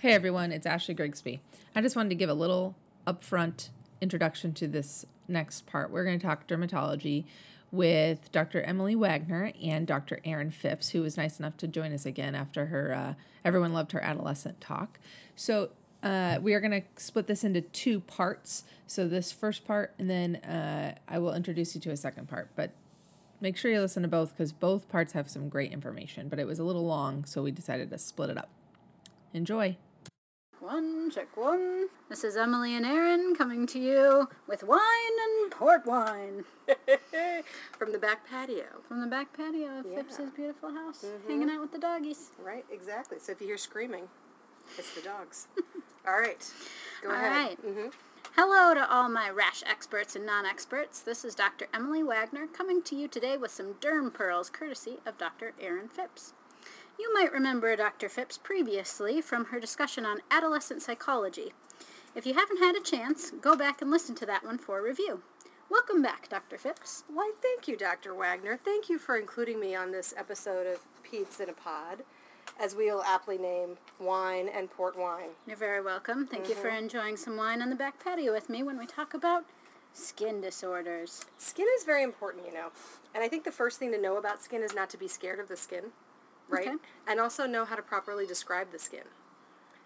Hey 0.00 0.12
everyone, 0.12 0.52
it's 0.52 0.66
Ashley 0.66 0.92
Grigsby. 0.92 1.40
I 1.74 1.80
just 1.80 1.96
wanted 1.96 2.10
to 2.10 2.16
give 2.16 2.28
a 2.28 2.34
little 2.34 2.76
upfront 3.06 3.70
introduction 3.98 4.52
to 4.52 4.68
this 4.68 5.06
next 5.26 5.64
part. 5.64 5.90
We're 5.90 6.04
going 6.04 6.18
to 6.18 6.26
talk 6.26 6.46
dermatology 6.46 7.24
with 7.72 8.30
Dr. 8.30 8.60
Emily 8.60 8.94
Wagner 8.94 9.52
and 9.64 9.86
Dr. 9.86 10.20
Erin 10.22 10.50
Phipps, 10.50 10.90
who 10.90 11.00
was 11.00 11.16
nice 11.16 11.38
enough 11.38 11.56
to 11.56 11.66
join 11.66 11.94
us 11.94 12.04
again 12.04 12.34
after 12.34 12.66
her 12.66 12.94
uh, 12.94 13.14
everyone 13.42 13.72
loved 13.72 13.92
her 13.92 14.04
adolescent 14.04 14.60
talk. 14.60 14.98
So 15.34 15.70
uh, 16.02 16.40
we 16.42 16.52
are 16.52 16.60
going 16.60 16.82
to 16.82 17.02
split 17.02 17.26
this 17.26 17.42
into 17.42 17.62
two 17.62 18.00
parts. 18.00 18.64
So 18.86 19.08
this 19.08 19.32
first 19.32 19.64
part, 19.64 19.94
and 19.98 20.10
then 20.10 20.36
uh, 20.36 20.96
I 21.08 21.18
will 21.18 21.32
introduce 21.32 21.74
you 21.74 21.80
to 21.80 21.90
a 21.90 21.96
second 21.96 22.28
part. 22.28 22.50
But 22.54 22.72
make 23.40 23.56
sure 23.56 23.70
you 23.70 23.80
listen 23.80 24.02
to 24.02 24.08
both 24.08 24.36
because 24.36 24.52
both 24.52 24.90
parts 24.90 25.14
have 25.14 25.30
some 25.30 25.48
great 25.48 25.72
information. 25.72 26.28
But 26.28 26.38
it 26.38 26.46
was 26.46 26.58
a 26.58 26.64
little 26.64 26.84
long, 26.84 27.24
so 27.24 27.42
we 27.42 27.50
decided 27.50 27.88
to 27.88 27.98
split 27.98 28.28
it 28.28 28.36
up. 28.36 28.50
Enjoy. 29.32 29.78
One, 30.60 31.10
check 31.10 31.36
one. 31.36 31.86
This 32.08 32.24
is 32.24 32.36
Emily 32.36 32.74
and 32.74 32.86
Erin 32.86 33.34
coming 33.36 33.66
to 33.68 33.78
you 33.78 34.28
with 34.48 34.64
wine 34.64 34.80
and 35.42 35.50
port 35.50 35.86
wine 35.86 36.44
From 37.78 37.92
the 37.92 37.98
back 37.98 38.26
patio. 38.28 38.64
from 38.88 39.00
the 39.00 39.06
back 39.06 39.36
patio 39.36 39.80
of 39.80 39.86
Yeah. 39.86 40.02
Beautiful 40.34 40.72
house, 40.72 41.04
hanging 41.28 41.50
out 41.50 41.60
with 41.60 41.72
the 41.72 41.78
doggies. 41.78 42.30
Right, 42.42 42.64
exactly. 42.70 43.18
So 43.20 43.32
if 43.32 43.40
you 43.40 43.46
hear 43.48 43.58
screaming, 43.58 44.08
it's 44.78 44.94
the 44.94 45.02
dogs. 45.02 45.46
All 46.08 46.18
right. 46.18 46.50
Go 47.02 47.10
All 47.10 47.14
ahead. 47.16 47.30
right. 47.32 47.66
Mm-hmm. 47.66 47.88
Hello 48.34 48.74
to 48.74 48.92
all 48.92 49.08
my 49.08 49.30
rash 49.30 49.62
experts 49.66 50.14
and 50.14 50.26
non-experts. 50.26 51.00
This 51.00 51.24
is 51.24 51.34
Dr. 51.34 51.68
Emily 51.72 52.02
Wagner 52.02 52.46
coming 52.46 52.82
to 52.82 52.94
you 52.94 53.08
today 53.08 53.36
with 53.38 53.50
some 53.50 53.74
derm 53.80 54.12
pearls 54.12 54.50
courtesy 54.50 54.98
of 55.06 55.16
Dr. 55.16 55.54
Erin 55.60 55.88
Phipps. 55.88 56.34
You 56.98 57.12
might 57.12 57.30
remember 57.30 57.76
Dr. 57.76 58.08
Phipps 58.08 58.38
previously 58.38 59.20
from 59.20 59.46
her 59.46 59.60
discussion 59.60 60.06
on 60.06 60.22
adolescent 60.30 60.80
psychology. 60.80 61.52
If 62.14 62.24
you 62.24 62.32
haven't 62.32 62.56
had 62.56 62.74
a 62.74 62.80
chance, 62.80 63.32
go 63.32 63.54
back 63.54 63.82
and 63.82 63.90
listen 63.90 64.14
to 64.14 64.26
that 64.26 64.44
one 64.44 64.56
for 64.56 64.82
review. 64.82 65.20
Welcome 65.68 66.00
back, 66.00 66.30
Dr. 66.30 66.56
Phipps. 66.56 67.04
Why, 67.12 67.32
thank 67.42 67.68
you, 67.68 67.76
Dr. 67.76 68.14
Wagner. 68.14 68.56
Thank 68.56 68.88
you 68.88 68.98
for 68.98 69.18
including 69.18 69.60
me 69.60 69.74
on 69.74 69.92
this 69.92 70.14
episode 70.16 70.66
of 70.66 70.86
Peds 71.04 71.38
in 71.38 71.50
a 71.50 71.52
Pod, 71.52 72.02
as 72.58 72.74
we'll 72.74 73.02
aptly 73.02 73.36
name 73.36 73.76
wine 74.00 74.48
and 74.48 74.70
port 74.70 74.98
wine. 74.98 75.30
You're 75.46 75.58
very 75.58 75.82
welcome. 75.82 76.26
Thank 76.26 76.48
you 76.48 76.54
for 76.54 76.68
mm-hmm. 76.68 76.84
enjoying 76.84 77.18
some 77.18 77.36
wine 77.36 77.60
on 77.60 77.68
the 77.68 77.76
back 77.76 78.02
patio 78.02 78.32
with 78.32 78.48
me 78.48 78.62
when 78.62 78.78
we 78.78 78.86
talk 78.86 79.12
about 79.12 79.44
skin 79.92 80.40
disorders. 80.40 81.26
Skin 81.36 81.66
is 81.76 81.84
very 81.84 82.02
important, 82.02 82.46
you 82.46 82.54
know. 82.54 82.68
And 83.14 83.22
I 83.22 83.28
think 83.28 83.44
the 83.44 83.52
first 83.52 83.78
thing 83.78 83.92
to 83.92 84.00
know 84.00 84.16
about 84.16 84.42
skin 84.42 84.62
is 84.62 84.74
not 84.74 84.88
to 84.90 84.96
be 84.96 85.08
scared 85.08 85.40
of 85.40 85.48
the 85.48 85.56
skin, 85.58 85.92
right? 86.48 86.68
Okay. 86.68 86.76
And 87.06 87.20
also 87.20 87.46
know 87.46 87.64
how 87.64 87.76
to 87.76 87.82
properly 87.82 88.26
describe 88.26 88.72
the 88.72 88.78
skin. 88.78 89.04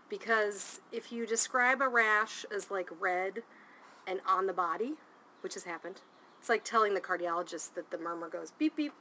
Because 0.08 0.80
if 0.90 1.12
you 1.12 1.26
describe 1.26 1.80
a 1.80 1.88
rash 1.88 2.44
as 2.54 2.70
like 2.70 2.88
red 2.98 3.42
and 4.06 4.20
on 4.26 4.46
the 4.46 4.52
body, 4.52 4.94
which 5.42 5.54
has 5.54 5.64
happened, 5.64 6.00
it's 6.38 6.48
like 6.48 6.64
telling 6.64 6.94
the 6.94 7.00
cardiologist 7.00 7.74
that 7.74 7.90
the 7.90 7.98
murmur 7.98 8.28
goes 8.28 8.52
beep 8.58 8.76
beep. 8.76 8.92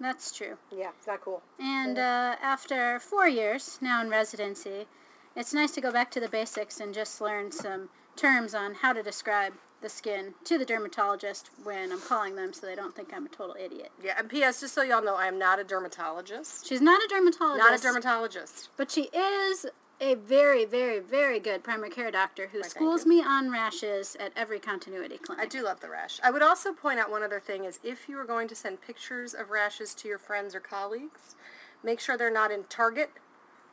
That's 0.00 0.36
true. 0.36 0.56
Yeah, 0.70 0.90
it's 0.96 1.06
not 1.06 1.20
cool. 1.20 1.42
And 1.58 1.98
uh, 1.98 2.36
after 2.42 2.98
four 2.98 3.28
years 3.28 3.78
now 3.80 4.02
in 4.02 4.10
residency, 4.10 4.86
it's 5.34 5.54
nice 5.54 5.72
to 5.72 5.80
go 5.80 5.92
back 5.92 6.10
to 6.12 6.20
the 6.20 6.28
basics 6.28 6.80
and 6.80 6.92
just 6.92 7.20
learn 7.20 7.52
some 7.52 7.88
terms 8.16 8.54
on 8.54 8.74
how 8.76 8.92
to 8.92 9.02
describe 9.02 9.54
the 9.86 9.90
skin 9.90 10.34
to 10.42 10.58
the 10.58 10.64
dermatologist 10.64 11.50
when 11.62 11.92
I'm 11.92 12.00
calling 12.00 12.34
them 12.34 12.52
so 12.52 12.66
they 12.66 12.74
don't 12.74 12.96
think 12.96 13.14
I'm 13.14 13.26
a 13.26 13.28
total 13.28 13.54
idiot. 13.54 13.92
Yeah, 14.02 14.14
and 14.18 14.28
P.S. 14.28 14.60
Just 14.60 14.74
so 14.74 14.82
y'all 14.82 15.02
know, 15.02 15.14
I 15.14 15.26
am 15.28 15.38
not 15.38 15.60
a 15.60 15.64
dermatologist. 15.64 16.66
She's 16.66 16.80
not 16.80 17.00
a 17.00 17.06
dermatologist. 17.08 17.70
Not 17.70 17.78
a 17.78 17.80
dermatologist. 17.80 18.70
But 18.76 18.90
she 18.90 19.02
is 19.02 19.66
a 20.00 20.16
very, 20.16 20.64
very, 20.64 20.98
very 20.98 21.38
good 21.38 21.62
primary 21.62 21.90
care 21.90 22.10
doctor 22.10 22.48
who 22.48 22.64
schools 22.64 23.06
me 23.06 23.22
on 23.22 23.52
rashes 23.52 24.16
at 24.18 24.32
every 24.34 24.58
continuity 24.58 25.18
clinic. 25.18 25.44
I 25.44 25.46
do 25.46 25.62
love 25.62 25.78
the 25.78 25.88
rash. 25.88 26.18
I 26.20 26.32
would 26.32 26.42
also 26.42 26.72
point 26.72 26.98
out 26.98 27.08
one 27.08 27.22
other 27.22 27.38
thing 27.38 27.64
is 27.64 27.78
if 27.84 28.08
you 28.08 28.18
are 28.18 28.24
going 28.24 28.48
to 28.48 28.56
send 28.56 28.80
pictures 28.80 29.34
of 29.34 29.50
rashes 29.50 29.94
to 29.94 30.08
your 30.08 30.18
friends 30.18 30.52
or 30.52 30.60
colleagues, 30.60 31.36
make 31.84 32.00
sure 32.00 32.18
they're 32.18 32.32
not 32.32 32.50
in 32.50 32.64
Target 32.64 33.10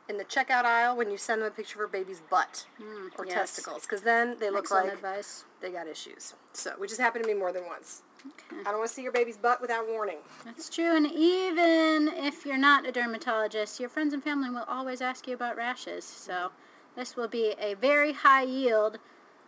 in 0.08 0.18
the 0.18 0.24
checkout 0.24 0.64
aisle 0.64 0.96
when 0.96 1.10
you 1.10 1.16
send 1.16 1.40
them 1.40 1.48
a 1.48 1.50
picture 1.50 1.82
of 1.82 1.90
a 1.90 1.92
baby's 1.92 2.20
butt 2.30 2.66
mm, 2.80 3.08
or 3.18 3.26
yes. 3.26 3.34
testicles 3.34 3.82
because 3.82 4.02
then 4.02 4.36
they 4.38 4.50
look 4.50 4.60
Excellent 4.60 4.86
like 4.86 4.94
advice. 4.94 5.44
they 5.60 5.70
got 5.70 5.86
issues. 5.86 6.34
So, 6.52 6.72
which 6.76 6.90
has 6.90 6.98
happened 6.98 7.24
to 7.24 7.32
me 7.32 7.38
more 7.38 7.52
than 7.52 7.64
once. 7.66 8.02
Okay. 8.26 8.60
I 8.60 8.70
don't 8.70 8.78
want 8.78 8.88
to 8.88 8.94
see 8.94 9.02
your 9.02 9.12
baby's 9.12 9.36
butt 9.36 9.60
without 9.60 9.86
warning. 9.86 10.18
That's 10.46 10.70
true, 10.70 10.96
and 10.96 11.06
even 11.06 12.08
if 12.08 12.46
you're 12.46 12.56
not 12.56 12.86
a 12.86 12.92
dermatologist, 12.92 13.78
your 13.80 13.90
friends 13.90 14.14
and 14.14 14.22
family 14.22 14.48
will 14.48 14.64
always 14.66 15.02
ask 15.02 15.26
you 15.26 15.34
about 15.34 15.56
rashes. 15.56 16.04
So 16.04 16.52
this 16.96 17.16
will 17.16 17.28
be 17.28 17.54
a 17.60 17.74
very 17.74 18.12
high 18.12 18.44
yield 18.44 18.98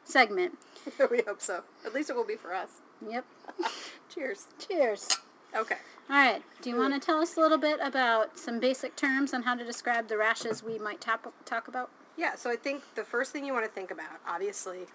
segment. 0.04 0.58
we 1.10 1.22
hope 1.26 1.40
so. 1.40 1.62
At 1.84 1.94
least 1.94 2.10
it 2.10 2.16
will 2.16 2.26
be 2.26 2.36
for 2.36 2.52
us. 2.52 2.82
Yep. 3.06 3.24
Cheers. 4.14 4.46
Cheers. 4.58 5.08
Okay. 5.56 5.76
All 6.10 6.16
right. 6.16 6.42
Do 6.60 6.70
you 6.70 6.76
hmm. 6.76 6.82
want 6.82 6.94
to 6.94 7.00
tell 7.04 7.20
us 7.20 7.36
a 7.36 7.40
little 7.40 7.58
bit 7.58 7.80
about 7.82 8.38
some 8.38 8.60
basic 8.60 8.94
terms 8.94 9.32
on 9.32 9.42
how 9.42 9.54
to 9.54 9.64
describe 9.64 10.08
the 10.08 10.18
rashes 10.18 10.62
we 10.62 10.78
might 10.78 11.00
tap- 11.00 11.32
talk 11.44 11.66
about? 11.66 11.90
Yeah, 12.16 12.34
so 12.34 12.50
I 12.50 12.56
think 12.56 12.82
the 12.94 13.04
first 13.04 13.32
thing 13.32 13.44
you 13.44 13.52
want 13.52 13.64
to 13.64 13.70
think 13.70 13.90
about, 13.90 14.20
obviously, 14.26 14.86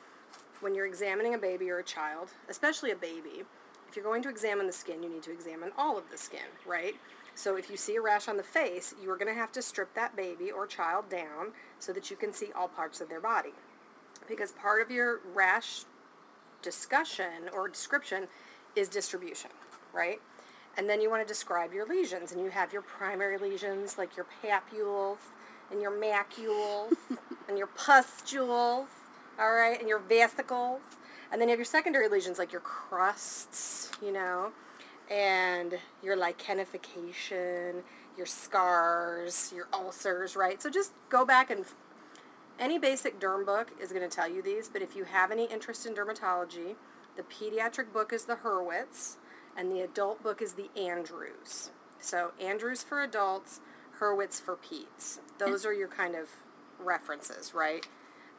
when 0.59 0.73
you're 0.73 0.85
examining 0.85 1.33
a 1.33 1.37
baby 1.37 1.69
or 1.69 1.79
a 1.79 1.83
child, 1.83 2.29
especially 2.49 2.91
a 2.91 2.95
baby, 2.95 3.43
if 3.89 3.95
you're 3.95 4.05
going 4.05 4.23
to 4.23 4.29
examine 4.29 4.67
the 4.67 4.73
skin, 4.73 5.03
you 5.03 5.09
need 5.09 5.23
to 5.23 5.31
examine 5.31 5.71
all 5.77 5.97
of 5.97 6.09
the 6.09 6.17
skin, 6.17 6.47
right? 6.65 6.95
So 7.35 7.57
if 7.57 7.69
you 7.69 7.77
see 7.77 7.95
a 7.95 8.01
rash 8.01 8.27
on 8.27 8.37
the 8.37 8.43
face, 8.43 8.93
you 9.01 9.09
are 9.11 9.17
going 9.17 9.33
to 9.33 9.39
have 9.39 9.51
to 9.53 9.61
strip 9.61 9.93
that 9.95 10.15
baby 10.15 10.51
or 10.51 10.65
child 10.65 11.09
down 11.09 11.51
so 11.79 11.91
that 11.93 12.09
you 12.09 12.15
can 12.15 12.33
see 12.33 12.51
all 12.55 12.67
parts 12.67 13.01
of 13.01 13.09
their 13.09 13.19
body. 13.19 13.53
Because 14.27 14.51
part 14.51 14.81
of 14.81 14.91
your 14.91 15.19
rash 15.33 15.83
discussion 16.61 17.49
or 17.53 17.67
description 17.67 18.27
is 18.75 18.87
distribution, 18.87 19.51
right? 19.93 20.21
And 20.77 20.89
then 20.89 21.01
you 21.01 21.09
want 21.09 21.21
to 21.21 21.27
describe 21.27 21.73
your 21.73 21.85
lesions, 21.85 22.31
and 22.31 22.41
you 22.41 22.49
have 22.49 22.71
your 22.71 22.81
primary 22.81 23.37
lesions 23.37 23.97
like 23.97 24.15
your 24.15 24.25
papules 24.41 25.17
and 25.69 25.81
your 25.81 25.91
macules 25.91 26.93
and 27.49 27.57
your 27.57 27.67
pustules, 27.67 28.87
all 29.39 29.53
right, 29.53 29.79
and 29.79 29.89
your 29.89 29.99
vesicles. 29.99 30.81
And 31.31 31.39
then 31.39 31.47
you 31.47 31.53
have 31.53 31.59
your 31.59 31.65
secondary 31.65 32.07
lesions 32.07 32.39
like 32.39 32.51
your 32.51 32.61
crusts, 32.61 33.91
you 34.01 34.11
know, 34.11 34.51
and 35.09 35.77
your 36.03 36.17
lichenification, 36.17 37.81
your 38.17 38.25
scars, 38.25 39.53
your 39.55 39.67
ulcers, 39.73 40.35
right? 40.35 40.61
So 40.61 40.69
just 40.69 40.93
go 41.09 41.25
back 41.25 41.49
and 41.49 41.65
any 42.59 42.77
basic 42.77 43.19
derm 43.19 43.45
book 43.45 43.71
is 43.81 43.91
going 43.91 44.07
to 44.07 44.15
tell 44.15 44.29
you 44.29 44.41
these, 44.41 44.69
but 44.69 44.81
if 44.81 44.95
you 44.95 45.03
have 45.05 45.31
any 45.31 45.45
interest 45.45 45.85
in 45.85 45.95
dermatology, 45.95 46.75
the 47.17 47.23
pediatric 47.23 47.91
book 47.91 48.13
is 48.13 48.25
the 48.25 48.35
Hurwitz, 48.35 49.17
and 49.57 49.71
the 49.71 49.81
adult 49.81 50.23
book 50.23 50.41
is 50.41 50.53
the 50.53 50.69
Andrews. 50.77 51.71
So 51.99 52.31
Andrews 52.39 52.83
for 52.83 53.01
adults, 53.01 53.59
Hurwitz 53.99 54.41
for 54.41 54.55
peds. 54.55 55.19
Those 55.37 55.65
are 55.65 55.73
your 55.73 55.87
kind 55.87 56.15
of 56.15 56.29
references, 56.79 57.53
right? 57.53 57.87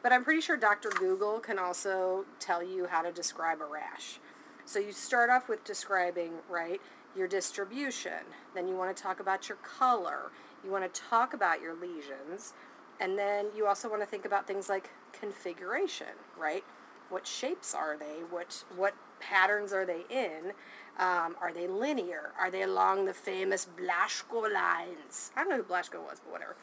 But 0.01 0.11
I'm 0.11 0.23
pretty 0.23 0.41
sure 0.41 0.57
Dr. 0.57 0.89
Google 0.89 1.39
can 1.39 1.57
also 1.57 2.25
tell 2.39 2.61
you 2.61 2.87
how 2.87 3.01
to 3.01 3.11
describe 3.11 3.61
a 3.61 3.65
rash. 3.65 4.19
So 4.65 4.79
you 4.79 4.91
start 4.91 5.29
off 5.29 5.47
with 5.47 5.63
describing, 5.63 6.33
right, 6.49 6.81
your 7.15 7.27
distribution. 7.27 8.25
Then 8.53 8.67
you 8.67 8.75
want 8.75 8.95
to 8.95 9.01
talk 9.01 9.19
about 9.19 9.47
your 9.47 9.57
color. 9.59 10.31
You 10.63 10.71
want 10.71 10.91
to 10.91 11.01
talk 11.01 11.33
about 11.33 11.61
your 11.61 11.73
lesions. 11.73 12.53
And 12.99 13.17
then 13.17 13.47
you 13.55 13.65
also 13.65 13.89
want 13.89 14.01
to 14.01 14.05
think 14.05 14.25
about 14.25 14.45
things 14.47 14.69
like 14.69 14.89
configuration, 15.13 16.07
right? 16.37 16.63
What 17.09 17.27
shapes 17.27 17.73
are 17.73 17.97
they? 17.97 18.23
What 18.29 18.63
what 18.75 18.95
patterns 19.19 19.71
are 19.73 19.85
they 19.85 20.03
in? 20.09 20.53
Um, 20.99 21.35
are 21.41 21.51
they 21.51 21.67
linear? 21.67 22.31
Are 22.39 22.51
they 22.51 22.61
along 22.61 23.05
the 23.05 23.13
famous 23.13 23.67
Blaschko 23.77 24.51
lines? 24.53 25.31
I 25.35 25.41
don't 25.41 25.49
know 25.49 25.57
who 25.57 25.63
Blaschko 25.63 25.99
was, 26.01 26.19
but 26.19 26.31
whatever. 26.31 26.55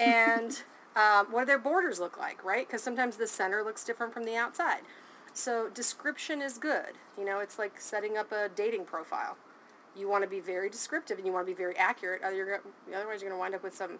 And 0.00 0.60
um, 0.96 1.26
what 1.30 1.42
do 1.42 1.46
their 1.46 1.58
borders 1.58 2.00
look 2.00 2.18
like, 2.18 2.44
right? 2.44 2.66
Because 2.66 2.82
sometimes 2.82 3.16
the 3.16 3.26
center 3.26 3.62
looks 3.62 3.84
different 3.84 4.12
from 4.12 4.24
the 4.24 4.34
outside. 4.34 4.80
So 5.34 5.68
description 5.68 6.42
is 6.42 6.58
good. 6.58 6.94
You 7.16 7.24
know, 7.24 7.40
it's 7.40 7.58
like 7.58 7.80
setting 7.80 8.16
up 8.16 8.32
a 8.32 8.48
dating 8.48 8.86
profile. 8.86 9.36
You 9.94 10.08
want 10.08 10.24
to 10.24 10.30
be 10.30 10.40
very 10.40 10.68
descriptive 10.68 11.18
and 11.18 11.26
you 11.26 11.32
want 11.32 11.46
to 11.46 11.52
be 11.52 11.56
very 11.56 11.76
accurate. 11.76 12.22
Otherwise, 12.22 12.62
you're 12.88 13.06
going 13.06 13.30
to 13.30 13.36
wind 13.36 13.54
up 13.54 13.62
with 13.62 13.74
some 13.74 13.98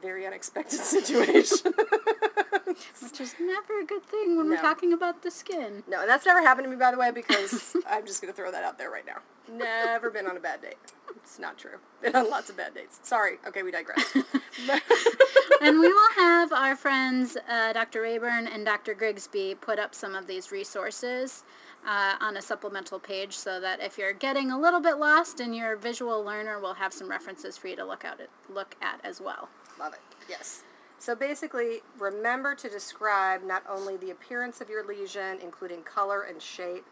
very 0.00 0.26
unexpected 0.26 0.78
situation. 0.80 1.72
Which 3.02 3.20
is 3.20 3.34
never 3.40 3.80
a 3.80 3.84
good 3.84 4.04
thing 4.04 4.36
when 4.36 4.48
we're 4.48 4.60
talking 4.60 4.92
about 4.92 5.22
the 5.22 5.30
skin. 5.30 5.82
no, 5.88 6.00
and 6.00 6.08
that's 6.08 6.26
never 6.26 6.40
happened 6.40 6.66
to 6.66 6.70
me, 6.70 6.76
by 6.76 6.90
the 6.90 6.98
way, 6.98 7.10
because 7.10 7.76
I'm 7.88 8.06
just 8.06 8.20
going 8.20 8.32
to 8.32 8.36
throw 8.36 8.50
that 8.50 8.64
out 8.64 8.78
there 8.78 8.90
right 8.90 9.06
now. 9.06 9.18
Never 9.52 10.10
been 10.10 10.26
on 10.26 10.36
a 10.36 10.40
bad 10.40 10.62
date. 10.62 10.76
It's 11.16 11.38
not 11.38 11.58
true. 11.58 11.78
Been 12.02 12.16
on 12.16 12.30
lots 12.30 12.50
of 12.50 12.56
bad 12.56 12.74
dates. 12.74 13.00
Sorry. 13.02 13.36
Okay, 13.46 13.62
we 13.62 13.70
digress. 13.70 14.04
and 15.62 15.80
we 15.80 15.88
will 15.88 16.12
have 16.16 16.52
our 16.52 16.76
friends 16.76 17.36
uh, 17.48 17.72
Dr. 17.72 18.02
Rayburn 18.02 18.46
and 18.46 18.64
Dr. 18.64 18.94
Grigsby 18.94 19.56
put 19.56 19.78
up 19.78 19.94
some 19.94 20.14
of 20.14 20.26
these 20.26 20.50
resources 20.50 21.44
uh, 21.86 22.14
on 22.20 22.36
a 22.36 22.42
supplemental 22.42 22.98
page 22.98 23.34
so 23.34 23.60
that 23.60 23.80
if 23.80 23.98
you're 23.98 24.12
getting 24.12 24.50
a 24.50 24.58
little 24.58 24.80
bit 24.80 24.98
lost 24.98 25.40
and 25.40 25.54
you're 25.54 25.74
a 25.74 25.78
visual 25.78 26.22
learner, 26.22 26.58
we'll 26.58 26.74
have 26.74 26.92
some 26.92 27.08
references 27.08 27.56
for 27.56 27.68
you 27.68 27.76
to 27.76 27.84
look 27.84 28.04
at 28.04 28.20
look 28.48 28.76
at 28.80 29.00
as 29.04 29.20
well. 29.20 29.48
Love 29.78 29.92
it. 29.92 30.00
Yes. 30.28 30.62
So 31.04 31.14
basically, 31.14 31.82
remember 31.98 32.54
to 32.54 32.66
describe 32.70 33.44
not 33.44 33.62
only 33.68 33.98
the 33.98 34.10
appearance 34.10 34.62
of 34.62 34.70
your 34.70 34.86
lesion, 34.86 35.38
including 35.42 35.82
color 35.82 36.22
and 36.22 36.40
shape, 36.40 36.86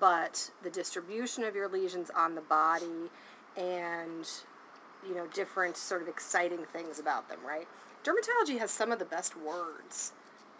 but 0.00 0.50
the 0.62 0.70
distribution 0.70 1.44
of 1.44 1.54
your 1.54 1.68
lesions 1.68 2.10
on 2.16 2.34
the 2.34 2.40
body 2.40 3.10
and 3.58 4.26
you 5.06 5.14
know 5.14 5.26
different 5.34 5.76
sort 5.76 6.00
of 6.00 6.08
exciting 6.08 6.64
things 6.72 6.98
about 6.98 7.28
them, 7.28 7.40
right? 7.46 7.68
Dermatology 8.04 8.58
has 8.58 8.70
some 8.70 8.90
of 8.90 8.98
the 8.98 9.04
best 9.04 9.36
words, 9.36 10.14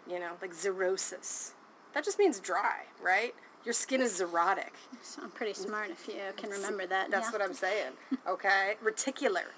you 0.07 0.19
know, 0.19 0.33
like 0.39 0.53
xerosis. 0.53 1.53
That 1.95 2.05
just 2.05 2.19
means 2.19 2.39
dry, 2.39 2.83
right? 3.01 3.33
Your 3.65 3.73
skin 3.73 4.01
is 4.01 4.21
xerotic. 4.21 4.75
So 5.01 5.23
I'm 5.23 5.31
pretty 5.31 5.55
smart 5.55 5.89
if 5.89 6.07
you 6.07 6.13
can 6.37 6.49
remember 6.51 6.85
that. 6.85 7.09
That's 7.09 7.29
yeah. 7.29 7.31
what 7.31 7.41
I'm 7.41 7.55
saying. 7.55 7.93
Okay? 8.27 8.75
Reticular. 8.83 9.49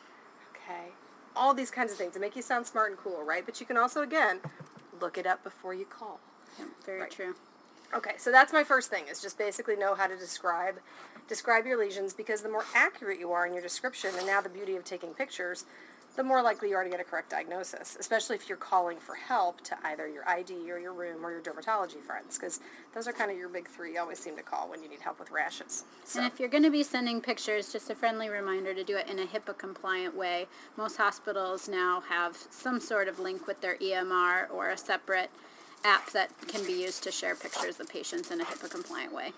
Okay? 0.55 0.93
All 1.35 1.53
these 1.53 1.71
kinds 1.71 1.91
of 1.91 1.97
things 1.97 2.13
to 2.13 2.19
make 2.19 2.35
you 2.35 2.41
sound 2.41 2.65
smart 2.65 2.91
and 2.91 2.99
cool, 2.99 3.23
right? 3.23 3.45
But 3.45 3.59
you 3.59 3.65
can 3.65 3.77
also, 3.77 4.01
again, 4.01 4.39
look 5.01 5.17
it 5.17 5.25
up 5.25 5.43
before 5.43 5.73
you 5.73 5.85
call. 5.85 6.19
Yeah, 6.57 6.65
very 6.85 7.01
Right. 7.01 7.11
true. 7.11 7.35
Okay, 7.93 8.15
so 8.17 8.31
that's 8.31 8.51
my 8.51 8.63
first 8.63 8.89
thing 8.89 9.07
is 9.07 9.21
just 9.21 9.37
basically 9.37 9.75
know 9.75 9.95
how 9.95 10.07
to 10.07 10.17
describe 10.17 10.75
describe 11.27 11.65
your 11.65 11.77
lesions 11.77 12.13
because 12.13 12.41
the 12.43 12.49
more 12.49 12.65
accurate 12.75 13.19
you 13.19 13.31
are 13.31 13.47
in 13.47 13.53
your 13.53 13.61
description, 13.63 14.11
and 14.15 14.27
now 14.27 14.41
the 14.41 14.49
beauty 14.49 14.75
of 14.75 14.83
taking 14.83 15.13
pictures, 15.13 15.65
the 16.15 16.23
more 16.23 16.41
likely 16.41 16.69
you 16.69 16.75
are 16.75 16.83
to 16.83 16.89
get 16.89 16.99
a 16.99 17.03
correct 17.03 17.29
diagnosis, 17.29 17.97
especially 17.99 18.35
if 18.35 18.47
you're 18.47 18.57
calling 18.57 18.97
for 18.97 19.15
help 19.15 19.61
to 19.61 19.77
either 19.83 20.07
your 20.07 20.27
ID 20.27 20.71
or 20.71 20.79
your 20.79 20.93
rheum 20.93 21.25
or 21.25 21.31
your 21.31 21.41
dermatology 21.41 22.01
friends, 22.01 22.37
because 22.37 22.59
those 22.93 23.07
are 23.07 23.13
kind 23.13 23.31
of 23.31 23.37
your 23.37 23.49
big 23.49 23.67
three 23.67 23.93
you 23.93 23.99
always 23.99 24.19
seem 24.19 24.35
to 24.35 24.43
call 24.43 24.69
when 24.69 24.81
you 24.81 24.89
need 24.89 25.01
help 25.01 25.19
with 25.19 25.31
rashes. 25.31 25.83
So, 26.05 26.19
And 26.19 26.31
if 26.31 26.39
you're 26.39 26.49
going 26.49 26.63
to 26.63 26.71
be 26.71 26.83
sending 26.83 27.21
pictures, 27.21 27.71
just 27.71 27.89
a 27.89 27.95
friendly 27.95 28.29
reminder 28.29 28.73
to 28.73 28.83
do 28.83 28.95
it 28.95 29.09
in 29.09 29.19
a 29.19 29.25
HIPAA 29.25 29.57
compliant 29.57 30.15
way. 30.15 30.47
Most 30.77 30.97
hospitals 30.97 31.67
now 31.67 32.01
have 32.09 32.37
some 32.49 32.79
sort 32.79 33.07
of 33.07 33.19
link 33.19 33.47
with 33.47 33.61
their 33.61 33.75
EMR 33.77 34.49
or 34.51 34.69
a 34.69 34.77
separate 34.77 35.29
app 35.83 36.11
that 36.11 36.31
can 36.47 36.65
be 36.65 36.73
used 36.73 37.03
to 37.03 37.11
share 37.11 37.35
pictures 37.35 37.79
of 37.79 37.89
patients 37.89 38.31
in 38.31 38.41
a 38.41 38.45
HIPAA 38.45 38.69
compliant 38.69 39.13
way. 39.13 39.33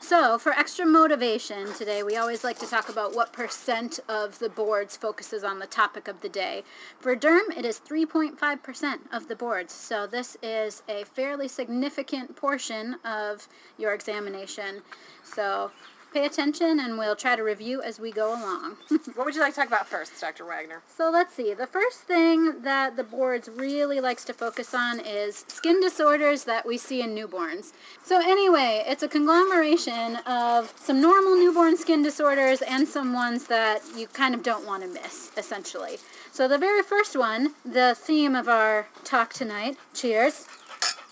So, 0.00 0.38
for 0.38 0.52
extra 0.52 0.86
motivation 0.86 1.74
today, 1.74 2.04
we 2.04 2.16
always 2.16 2.44
like 2.44 2.58
to 2.60 2.66
talk 2.66 2.88
about 2.88 3.14
what 3.14 3.32
percent 3.32 3.98
of 4.08 4.38
the 4.38 4.48
boards 4.48 4.96
focuses 4.96 5.42
on 5.42 5.58
the 5.58 5.66
topic 5.66 6.06
of 6.06 6.20
the 6.20 6.28
day. 6.28 6.62
For 7.00 7.16
derm, 7.16 7.54
it 7.56 7.64
is 7.64 7.80
3.5% 7.80 8.98
of 9.12 9.26
the 9.26 9.34
boards. 9.34 9.74
So, 9.74 10.06
this 10.06 10.36
is 10.40 10.84
a 10.88 11.04
fairly 11.04 11.48
significant 11.48 12.36
portion 12.36 12.96
of 13.04 13.48
your 13.76 13.92
examination. 13.92 14.82
So, 15.24 15.72
pay 16.12 16.24
attention 16.24 16.80
and 16.80 16.98
we'll 16.98 17.16
try 17.16 17.36
to 17.36 17.42
review 17.42 17.82
as 17.82 18.00
we 18.00 18.10
go 18.10 18.30
along. 18.30 18.76
what 19.14 19.26
would 19.26 19.34
you 19.34 19.40
like 19.40 19.54
to 19.54 19.60
talk 19.60 19.68
about 19.68 19.86
first, 19.86 20.20
Dr. 20.20 20.44
Wagner? 20.44 20.82
So 20.96 21.10
let's 21.10 21.34
see. 21.34 21.54
The 21.54 21.66
first 21.66 22.00
thing 22.00 22.62
that 22.62 22.96
the 22.96 23.04
boards 23.04 23.48
really 23.48 24.00
likes 24.00 24.24
to 24.26 24.32
focus 24.32 24.74
on 24.74 25.00
is 25.00 25.44
skin 25.48 25.80
disorders 25.80 26.44
that 26.44 26.66
we 26.66 26.78
see 26.78 27.02
in 27.02 27.14
newborns. 27.14 27.72
So 28.02 28.20
anyway, 28.20 28.84
it's 28.86 29.02
a 29.02 29.08
conglomeration 29.08 30.16
of 30.26 30.72
some 30.76 31.00
normal 31.00 31.36
newborn 31.36 31.76
skin 31.76 32.02
disorders 32.02 32.62
and 32.62 32.88
some 32.88 33.12
ones 33.12 33.46
that 33.46 33.82
you 33.96 34.06
kind 34.06 34.34
of 34.34 34.42
don't 34.42 34.66
want 34.66 34.82
to 34.82 34.88
miss, 34.88 35.30
essentially. 35.36 35.98
So 36.32 36.48
the 36.48 36.58
very 36.58 36.82
first 36.82 37.16
one, 37.16 37.54
the 37.64 37.94
theme 37.98 38.34
of 38.34 38.48
our 38.48 38.88
talk 39.04 39.32
tonight, 39.32 39.76
cheers, 39.94 40.46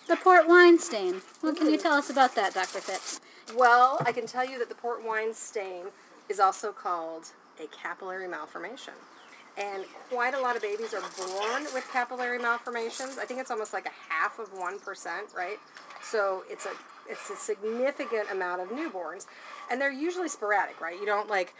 the 0.08 0.16
port 0.16 0.46
wine 0.46 0.78
stain. 0.78 1.22
What 1.40 1.56
can 1.56 1.69
you 1.69 1.78
tell 1.78 1.94
us 1.94 2.10
about 2.10 2.34
that, 2.37 2.54
Dr. 2.54 2.81
Phipps? 2.81 3.20
Well, 3.54 3.98
I 4.04 4.12
can 4.12 4.26
tell 4.26 4.44
you 4.44 4.58
that 4.58 4.69
the 4.69 4.75
port 4.75 5.04
wine 5.04 5.32
stain 5.32 5.87
is 6.28 6.40
also 6.40 6.72
called 6.72 7.28
a 7.62 7.66
capillary 7.69 8.26
malformation. 8.26 8.94
And 9.56 9.84
quite 10.10 10.34
a 10.34 10.40
lot 10.40 10.56
of 10.56 10.62
babies 10.62 10.93
are 10.93 11.00
born 11.00 11.64
with 11.72 11.88
capillary 11.90 12.38
malformations. 12.38 13.19
I 13.19 13.25
think 13.25 13.40
it's 13.40 13.50
almost 13.50 13.72
like 13.72 13.87
a 13.87 14.12
half 14.12 14.38
of 14.38 14.52
1%, 14.52 15.34
right? 15.34 15.58
So 16.02 16.44
it's 16.50 16.66
a 16.66 16.70
it's 17.08 17.31
a 17.31 17.37
significant 17.37 18.31
amount 18.32 18.60
of 18.60 18.69
newborns. 18.70 19.26
And 19.70 19.81
they're 19.81 19.92
usually 19.92 20.28
sporadic, 20.28 20.81
right? 20.81 20.99
You 20.99 21.06
don't 21.06 21.28
like 21.28 21.54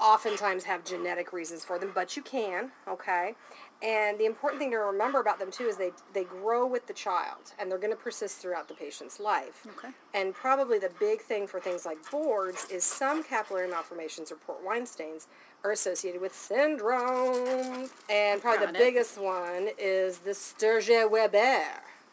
oftentimes 0.00 0.64
have 0.64 0.84
genetic 0.84 1.32
reasons 1.32 1.64
for 1.64 1.78
them, 1.78 1.90
but 1.94 2.16
you 2.16 2.22
can, 2.22 2.70
okay? 2.86 3.34
And 3.82 4.18
the 4.18 4.24
important 4.24 4.60
thing 4.60 4.70
to 4.70 4.78
remember 4.78 5.20
about 5.20 5.38
them 5.38 5.50
too 5.50 5.64
is 5.64 5.76
they 5.76 5.92
they 6.14 6.24
grow 6.24 6.66
with 6.66 6.86
the 6.86 6.94
child 6.94 7.52
and 7.58 7.70
they're 7.70 7.78
going 7.78 7.92
to 7.92 7.96
persist 7.96 8.38
throughout 8.38 8.68
the 8.68 8.74
patient's 8.74 9.20
life. 9.20 9.66
Okay. 9.76 9.88
And 10.14 10.34
probably 10.34 10.78
the 10.78 10.90
big 10.98 11.20
thing 11.20 11.46
for 11.46 11.60
things 11.60 11.84
like 11.84 11.98
boards 12.10 12.66
is 12.70 12.84
some 12.84 13.22
capillary 13.22 13.68
malformations 13.68 14.32
or 14.32 14.36
port 14.36 14.64
wine 14.64 14.86
stains 14.86 15.28
are 15.62 15.72
associated 15.72 16.20
with 16.20 16.34
syndrome. 16.34 17.90
And 18.08 18.40
probably 18.40 18.66
Got 18.66 18.72
the 18.72 18.80
it. 18.80 18.84
biggest 18.84 19.20
one 19.20 19.68
is 19.78 20.18
the 20.18 20.32
Sturge-Weber, 20.32 21.64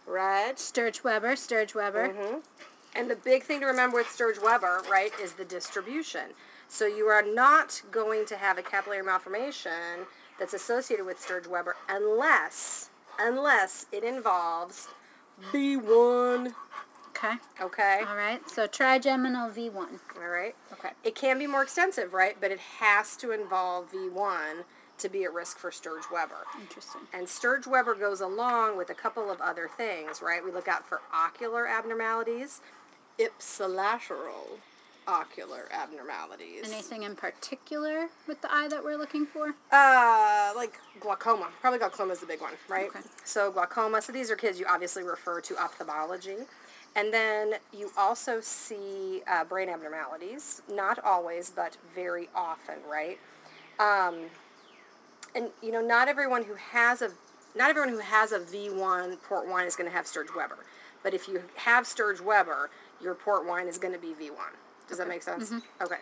right? 0.06 0.60
Sturge 0.60 1.04
Weber, 1.04 1.36
Sturge 1.36 1.74
Weber. 1.74 2.10
Mm-hmm. 2.10 2.40
And 2.96 3.10
the 3.10 3.16
big 3.16 3.44
thing 3.44 3.62
to 3.62 3.66
remember 3.66 3.98
with 3.98 4.10
Sturge-Weber, 4.10 4.84
right, 4.92 5.12
is 5.22 5.34
the 5.34 5.46
distribution. 5.46 6.34
So 6.68 6.86
you 6.86 7.06
are 7.06 7.24
not 7.24 7.82
going 7.92 8.26
to 8.26 8.38
have 8.38 8.58
a 8.58 8.64
capillary 8.64 9.04
malformation 9.04 10.08
that's 10.40 10.54
associated 10.54 11.06
with 11.06 11.20
Sturge-Weber 11.20 11.76
unless, 11.90 12.90
unless 13.20 13.86
it 13.92 14.04
involves 14.04 14.88
V1, 15.52 16.54
Okay. 17.16 17.36
okay? 17.62 18.02
All 18.08 18.16
right. 18.16 18.48
So 18.50 18.68
trigeminal 18.68 19.50
V1. 19.50 20.00
All 20.18 20.28
right? 20.28 20.56
Okay. 20.74 20.90
It 21.04 21.16
can 21.16 21.38
be 21.40 21.48
more 21.48 21.64
extensive, 21.64 22.14
right? 22.14 22.36
But 22.40 22.52
it 22.52 22.60
has 22.80 23.16
to 23.18 23.32
involve 23.32 23.92
V1 23.92 24.64
to 24.98 25.10
be 25.10 25.24
at 25.24 25.34
risk 25.34 25.58
for 25.58 25.72
Sturge-Weber. 25.72 26.46
Interesting. 26.60 27.02
And 27.14 27.28
Sturge-Weber 27.30 27.96
goes 27.96 28.22
along 28.22 28.78
with 28.78 28.90
a 28.90 28.94
couple 28.94 29.30
of 29.32 29.42
other 29.42 29.70
things, 29.76 30.22
right? 30.22 30.44
We 30.44 30.52
look 30.52 30.68
out 30.68 30.88
for 30.88 31.02
ocular 31.14 31.68
abnormalities, 31.68 32.62
ipsilateral 33.20 34.60
ocular 35.08 35.68
abnormalities. 35.72 36.72
Anything 36.72 37.04
in 37.04 37.16
particular 37.16 38.08
with 38.28 38.42
the 38.42 38.54
eye 38.54 38.68
that 38.70 38.84
we're 38.84 38.98
looking 38.98 39.26
for? 39.26 39.54
Uh, 39.72 40.52
like 40.56 40.80
glaucoma. 41.00 41.50
Probably 41.62 41.80
glaucoma 41.80 42.14
is 42.14 42.20
the 42.20 42.26
big 42.26 42.42
one, 42.42 42.54
right? 42.68 42.90
Okay. 42.90 43.00
So 43.24 43.52
glaucoma. 43.52 44.02
So 44.02 44.12
these 44.12 44.30
are 44.32 44.36
kids 44.36 44.60
you 44.60 44.66
obviously 44.70 45.04
refer 45.04 45.42
to 45.42 45.58
ophthalmology. 45.58 46.38
And 46.96 47.14
then 47.14 47.56
you 47.72 47.92
also 47.98 48.40
see 48.40 49.24
uh, 49.28 49.44
brain 49.44 49.70
abnormalities. 49.70 50.62
Not 50.72 51.00
always, 51.04 51.50
but 51.50 51.78
very 51.96 52.30
often, 52.36 52.76
right? 52.90 53.20
Um, 53.80 54.30
and 55.36 55.50
you 55.62 55.72
know, 55.72 55.82
not 55.82 56.08
everyone 56.08 56.44
who 56.44 56.56
has 56.56 57.02
a 57.02 57.12
not 57.56 57.70
everyone 57.70 57.90
who 57.90 58.00
has 58.00 58.32
a 58.32 58.40
V1 58.40 59.22
port 59.24 59.48
wine 59.48 59.68
is 59.68 59.76
going 59.76 59.90
to 59.90 59.96
have 59.96 60.08
Sturge-Weber. 60.08 60.58
But 61.04 61.14
if 61.14 61.28
you 61.28 61.44
have 61.56 61.86
Sturge-Weber, 61.86 62.72
your 63.00 63.14
port 63.14 63.46
wine 63.46 63.68
is 63.68 63.78
going 63.78 63.94
to 63.94 64.00
be 64.00 64.08
V1. 64.08 64.54
Does 64.88 64.98
that 64.98 65.08
make 65.08 65.24
sense? 65.24 65.52
Okay. 65.82 65.98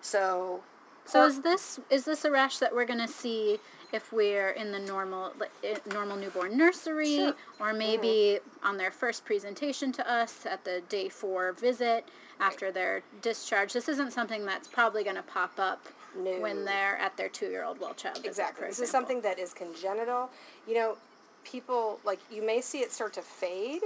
So 0.00 0.62
So 1.04 1.26
is 1.26 1.40
this 1.42 1.80
is 1.90 2.04
this 2.04 2.24
a 2.24 2.30
rash 2.30 2.58
that 2.58 2.74
we're 2.74 2.84
gonna 2.86 3.08
see 3.08 3.60
if 3.92 4.12
we're 4.12 4.50
in 4.50 4.72
the 4.72 4.78
normal 4.78 5.32
like, 5.38 5.50
eh, 5.62 5.76
normal 5.92 6.16
newborn 6.16 6.56
nursery 6.56 7.16
Sure. 7.16 7.34
or 7.60 7.72
maybe 7.72 8.40
on 8.62 8.78
their 8.78 8.90
first 8.90 9.24
presentation 9.24 9.92
to 9.92 10.10
us 10.10 10.46
at 10.46 10.64
the 10.64 10.80
day 10.80 11.08
four 11.08 11.52
visit 11.52 12.08
after 12.40 12.72
their 12.72 13.02
discharge? 13.20 13.72
This 13.72 13.88
isn't 13.88 14.12
something 14.12 14.44
that's 14.46 14.66
probably 14.68 15.04
gonna 15.04 15.22
pop 15.22 15.58
up 15.58 15.88
No. 16.14 16.38
when 16.40 16.64
they're 16.64 16.96
at 16.98 17.16
their 17.16 17.28
two 17.28 17.46
year 17.50 17.64
old 17.64 17.80
well 17.80 17.94
child 17.94 18.16
visit, 18.16 18.28
Exactly. 18.28 18.66
This 18.68 18.80
is 18.80 18.90
something 18.90 19.20
that 19.22 19.38
is 19.38 19.52
congenital. 19.54 20.30
You 20.66 20.74
know, 20.74 20.96
people 21.44 22.00
like 22.04 22.20
you 22.30 22.42
may 22.42 22.60
see 22.60 22.80
it 22.80 22.92
start 22.92 23.12
to 23.14 23.22
fade, 23.22 23.82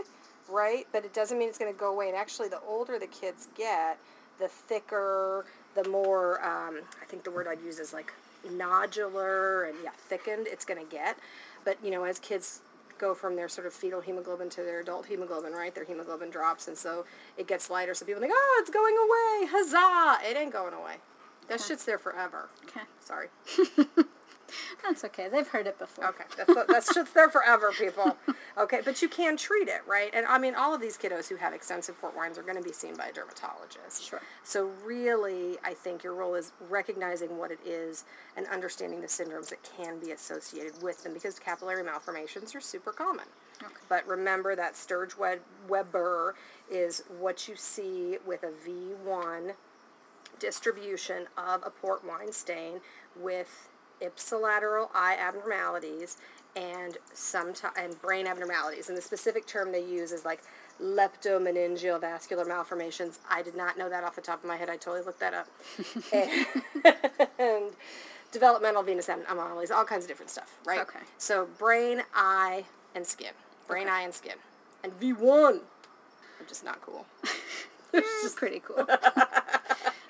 right? 0.49 0.87
But 0.93 1.05
it 1.05 1.12
doesn't 1.15 1.38
mean 1.38 1.49
it's 1.49 1.59
going 1.59 1.73
to 1.73 1.79
go 1.79 1.91
away. 1.91 2.09
And 2.09 2.17
actually, 2.17 2.49
the 2.49 2.61
older 2.61 2.99
the 2.99 3.07
kids 3.07 3.49
get, 3.57 3.99
the 4.38 4.49
thicker, 4.49 5.47
the 5.75 5.88
more 5.88 6.45
um, 6.45 6.81
I 7.00 7.05
think 7.07 7.25
the 7.25 7.31
word 7.31 7.47
I'd 7.49 7.61
use 7.61 7.78
is 7.78 7.93
like 7.93 8.12
nodular 8.47 9.69
and 9.69 9.76
yeah, 9.83 9.90
thickened. 9.97 10.47
It's 10.47 10.64
going 10.64 10.85
to 10.85 10.90
get. 10.90 11.19
But 11.64 11.78
you 11.83 11.90
know, 11.90 12.05
as 12.05 12.19
kids 12.19 12.61
go 12.99 13.14
from 13.14 13.37
their 13.37 13.49
sort 13.49 13.66
of 13.66 13.75
fetal 13.75 14.00
hemoglobin 14.00 14.49
to 14.50 14.62
their 14.62 14.81
adult 14.81 15.07
hemoglobin, 15.07 15.52
right? 15.52 15.75
Their 15.75 15.85
hemoglobin 15.85 16.31
drops, 16.31 16.69
and 16.69 16.76
so 16.76 17.05
it 17.37 17.47
gets 17.47 17.69
lighter. 17.69 17.95
So 17.95 18.07
people 18.07 18.21
think, 18.21 18.33
oh, 18.35 18.59
it's 18.61 18.71
going 18.71 18.95
away, 18.97 19.50
huzzah! 19.50 20.28
It 20.28 20.37
ain't 20.37 20.52
going 20.52 20.75
away. 20.75 20.97
That 21.49 21.61
shit's 21.61 21.85
there 21.85 21.99
forever. 21.99 22.49
Okay, 22.64 22.81
Sorry. 23.00 23.28
that's 24.83 25.05
okay. 25.05 25.29
They've 25.29 25.47
heard 25.47 25.67
it 25.67 25.79
before. 25.79 26.07
Okay, 26.09 26.25
that's 26.37 26.67
that's 26.69 26.95
just 26.95 27.15
there 27.15 27.29
forever, 27.29 27.73
people. 27.73 28.17
Okay, 28.59 28.81
but 28.83 29.03
you 29.03 29.09
can 29.11 29.37
treat 29.37 29.69
it, 29.69 29.83
right? 29.87 30.11
And 30.15 30.25
I 30.25 30.39
mean, 30.39 30.55
all 30.55 30.75
of 30.75 30.81
these 30.81 30.97
kiddos 30.97 31.29
who 31.29 31.37
have 31.37 31.53
extensive 31.53 32.01
port 32.01 32.17
wines 32.17 32.39
are 32.39 32.43
going 32.43 32.57
to 32.57 32.63
be 32.63 32.73
seen 32.73 32.97
by 32.97 33.09
a 33.09 33.13
dermatologist. 33.13 34.03
Sure. 34.03 34.23
So 34.45 34.71
really, 34.83 35.59
I 35.63 35.75
think 35.75 36.03
your 36.03 36.15
role 36.15 36.35
is 36.37 36.53
recognizing 36.71 37.37
what 37.37 37.51
it 37.51 37.59
is 37.67 38.07
and 38.35 38.47
understanding 38.47 39.03
the 39.03 39.09
syndromes 39.09 39.51
that 39.51 39.63
can 39.63 39.99
be 39.99 40.13
associated 40.13 40.83
with 40.83 41.05
them 41.05 41.13
because 41.13 41.39
capillary 41.39 41.83
malformations 41.83 42.55
are 42.55 42.63
super 42.63 42.93
common. 42.93 43.27
Okay. 43.63 43.75
But 43.91 44.07
remember 44.09 44.57
that 44.57 44.75
Sturge-Weber 44.75 46.35
is 46.71 47.03
what 47.19 47.49
you 47.49 47.57
see 47.57 48.17
with 48.27 48.43
a 48.43 48.53
V1 48.67 49.53
distribution 50.39 51.27
of 51.37 51.63
a 51.65 51.71
port 51.71 52.05
wine 52.07 52.33
stain 52.33 52.81
with 53.19 53.69
ipsilateral 54.00 54.91
eye 54.95 55.17
abnormalities 55.19 56.17
and 56.55 56.97
sometimes 57.12 57.75
and 57.79 58.00
brain 58.00 58.26
abnormalities. 58.26 58.88
And 58.88 58.97
the 58.97 59.03
specific 59.03 59.47
term 59.47 59.73
they 59.73 59.85
use 59.85 60.12
is 60.12 60.25
like 60.25 60.43
leptomeningeal 60.83 62.00
vascular 62.00 62.45
malformations. 62.45 63.21
I 63.31 63.43
did 63.43 63.57
not 63.57 63.79
know 63.79 63.88
that 63.88 64.05
off 64.05 64.17
the 64.17 64.23
top 64.23 64.43
of 64.43 64.49
my 64.49 64.57
head. 64.57 64.71
I 64.71 64.76
totally 64.76 65.05
looked 65.05 65.21
that 65.21 65.35
up. 65.35 65.49
and, 66.12 66.47
and 67.38 67.73
developmental 68.33 68.83
venous 68.83 69.09
anomalies, 69.09 69.71
all 69.71 69.85
kinds 69.85 70.05
of 70.05 70.09
different 70.09 70.31
stuff, 70.31 70.59
right? 70.65 70.81
Okay. 70.81 71.00
So 71.19 71.49
brain, 71.59 72.03
eye, 72.15 72.65
and 72.95 73.07
skin. 73.07 73.33
Brain, 73.69 73.88
eye, 73.88 74.03
and 74.03 74.15
skin. 74.15 74.35
And 74.83 74.99
V1, 75.00 75.61
which 76.41 76.50
is 76.50 76.62
not 76.65 76.81
cool. 76.81 77.07
It's 77.93 78.23
just 78.23 78.37
pretty 78.37 78.61
cool. 78.61 78.87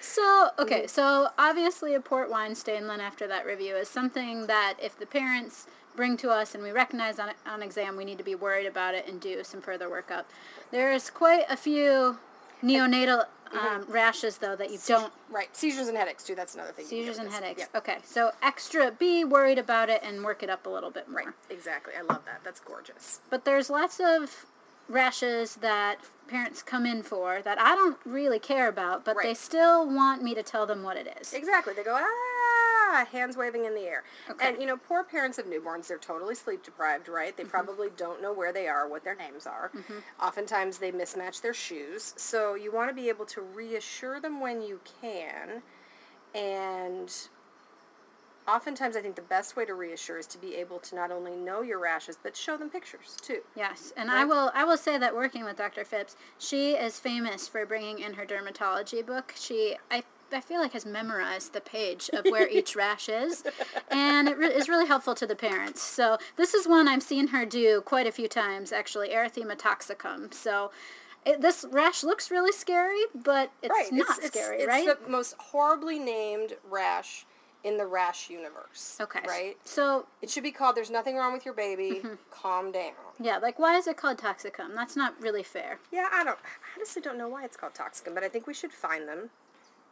so, 0.07 0.51
okay, 0.59 0.87
so 0.87 1.29
obviously 1.39 1.95
a 1.95 2.01
port 2.01 2.31
wine 2.31 2.55
stain 2.55 2.87
then 2.87 3.01
after 3.01 3.27
that 3.27 3.45
review 3.47 3.77
is 3.77 3.89
something 3.89 4.47
that 4.47 4.75
if 4.83 4.99
the 4.99 5.07
parents 5.07 5.67
bring 5.95 6.17
to 6.19 6.31
us 6.31 6.55
and 6.55 6.63
we 6.63 6.71
recognize 6.71 7.19
on, 7.19 7.31
on 7.47 7.63
exam, 7.63 7.97
we 7.97 8.05
need 8.05 8.19
to 8.19 8.25
be 8.25 8.35
worried 8.35 8.67
about 8.67 8.95
it 8.95 9.09
and 9.09 9.21
do 9.21 9.43
some 9.43 9.61
further 9.61 9.89
workup. 9.89 10.25
There's 10.71 11.11
quite 11.11 11.45
a 11.49 11.57
few 11.57 12.19
neonatal 12.63 13.25
um, 13.53 13.85
rashes, 13.89 14.39
though, 14.39 14.57
that 14.57 14.71
you 14.71 14.79
don't 14.87 15.13
Right. 15.31 15.55
Seizures 15.57 15.89
and 15.89 15.97
headaches, 15.97 16.25
too. 16.25 16.35
That's 16.35 16.55
another 16.55 16.73
thing. 16.73 16.85
seizures 16.87 17.19
and 17.19 17.31
headaches. 17.31 17.63
Yeah. 17.73 17.79
Okay, 17.79 17.99
so 18.05 18.33
extra, 18.43 18.91
be 18.91 19.25
worried 19.25 19.59
about 19.59 19.89
it 19.89 20.03
and 20.05 20.25
work 20.25 20.43
it 20.43 20.51
up 20.51 20.67
a 20.67 20.69
little 20.69 20.91
bit 20.91 21.09
more. 21.09 21.23
Right. 21.25 21.35
Exactly. 21.51 21.95
I 21.99 22.03
love 22.03 22.25
that. 22.27 22.41
That's 22.45 22.61
gorgeous. 22.61 23.21
But 23.31 23.45
there's 23.45 23.71
lots 23.71 24.01
of 24.01 24.47
rashes 24.89 25.57
that 25.57 25.99
parents 26.29 26.63
come 26.63 26.87
in 26.87 27.03
for 27.03 27.41
that 27.43 27.61
I 27.61 27.75
don't 27.75 27.99
really 28.05 28.39
care 28.39 28.69
about, 28.69 29.05
but 29.05 29.17
they 29.23 29.35
still 29.35 29.87
want 29.87 30.23
me 30.23 30.35
to 30.35 30.43
tell 30.43 30.67
them 30.67 30.83
what 30.83 30.97
it 30.97 31.17
is. 31.21 31.33
Exactly. 31.33 31.73
They 31.75 31.85
go, 31.85 31.97
ah, 31.97 33.07
hands 33.13 33.37
waving 33.37 33.65
in 33.65 33.75
the 33.75 33.83
air. 33.83 34.05
Okay. 34.29 34.49
And, 34.49 34.61
you 34.61 34.67
know, 34.67 34.77
poor 34.77 35.05
parents 35.05 35.39
of 35.39 35.47
newborns, 35.47 35.87
they're 35.87 35.99
totally 35.99 36.35
sleep 36.35 36.65
deprived, 36.65 37.09
right? 37.09 37.37
They 37.37 37.45
probably 37.45 37.89
don't 37.97 38.21
know 38.21 38.33
where 38.33 38.53
they 38.53 38.67
are, 38.67 38.89
what 38.89 39.05
their 39.05 39.15
names 39.15 39.47
are. 39.47 39.71
Oftentimes 40.21 40.79
they 40.79 40.91
mismatch 40.91 41.43
their 41.43 41.55
shoes. 41.55 42.15
So 42.17 42.55
you 42.55 42.73
want 42.73 42.91
to 42.91 42.95
be 42.95 43.09
able 43.09 43.27
to 43.27 43.41
reassure 43.41 44.21
them 44.21 44.41
when 44.41 44.63
you 44.63 44.81
can. 45.01 45.63
And 46.35 47.13
oftentimes 48.49 48.97
I 48.97 49.01
think 49.01 49.17
the 49.17 49.23
best 49.23 49.57
way 49.57 49.65
to 49.65 49.75
reassure 49.75 50.19
is 50.19 50.27
to 50.29 50.39
be 50.39 50.55
able 50.57 50.79
to 50.81 50.95
not 50.95 51.11
only 51.11 51.37
know 51.37 51.63
your 51.63 51.79
rashes, 51.79 52.19
but 52.23 52.37
show 52.37 52.57
them 52.57 52.71
pictures 52.71 53.17
too. 53.21 53.41
Yes, 53.55 53.93
and 53.97 54.11
I 54.11 54.25
will 54.25 54.51
I 54.55 54.65
will 54.65 54.77
say 54.77 54.99
that 54.99 55.15
working 55.15 55.45
with 55.45 55.57
Dr. 55.57 55.85
Phipps, 55.85 56.17
she 56.39 56.73
is 56.73 56.99
famous 56.99 57.49
for 57.49 57.65
bringing 57.67 57.99
in 57.99 58.15
her 58.15 58.25
dermatology 58.25 59.05
book. 59.05 59.35
She 59.37 59.77
I 59.91 60.05
I 60.33 60.41
feel 60.41 60.61
like 60.61 60.73
has 60.73 60.85
memorized 60.85 61.53
the 61.53 61.61
page 61.61 62.11
of 62.13 62.25
where 62.27 62.49
each 62.49 62.75
rash 62.77 63.09
is, 63.09 63.45
and 63.91 64.29
it 64.29 64.37
re- 64.37 64.49
is 64.49 64.69
really 64.69 64.87
helpful 64.87 65.15
to 65.15 65.27
the 65.27 65.37
parents. 65.37 65.83
So 65.83 66.19
this 66.37 66.53
is 66.53 66.67
one 66.67 66.89
I've 66.89 67.03
seen 67.03 67.29
her 67.29 67.45
do 67.45 67.81
quite 67.81 68.07
a 68.07 68.13
few 68.13 68.29
times, 68.29 68.73
actually, 68.73 69.11
erythema 69.11 69.57
toxicum. 69.57 70.35
So 70.35 70.73
it, 71.25 71.41
this 71.41 71.65
rash 71.71 72.03
looks 72.03 72.31
really 72.31 72.53
scary, 72.53 73.03
but 73.15 73.53
it's 73.63 73.93
not 73.93 74.23
scary, 74.23 74.59
it's 74.59 74.67
right? 74.67 74.87
the 74.87 75.09
most 75.09 75.35
horribly 75.39 75.99
named 75.99 76.55
rash 76.69 77.25
in 77.67 77.77
the 77.77 77.87
rash 77.87 78.31
universe. 78.31 78.97
okay, 79.01 79.21
Right? 79.27 79.57
So 79.65 80.07
It 80.23 80.31
should 80.31 80.45
be 80.45 80.53
called 80.53 80.77
There's 80.77 80.91
Nothing 80.91 81.17
Wrong 81.17 81.33
with 81.33 81.45
Your 81.45 81.53
Baby. 81.55 81.97
Mm-hmm. 81.97 82.15
Calm 82.31 82.71
down. 82.71 82.93
yeah, 83.21 83.39
like 83.39 83.59
why 83.59 83.77
is 83.77 83.87
it 83.89 83.97
called 83.97 84.19
toxicum? 84.19 84.75
That's 84.75 84.95
not 84.97 85.21
really 85.21 85.43
fair. 85.43 85.81
Yeah, 85.93 86.09
I 86.13 86.23
don't 86.23 86.39
I 86.39 86.77
honestly 86.77 87.03
don't 87.03 87.19
know 87.19 87.29
why 87.29 87.45
it's 87.45 87.57
called 87.57 87.75
toxicum, 87.75 88.15
but 88.15 88.23
I 88.23 88.29
think 88.29 88.47
we 88.47 88.55
should 88.55 88.73
find 88.73 89.09
them 89.09 89.31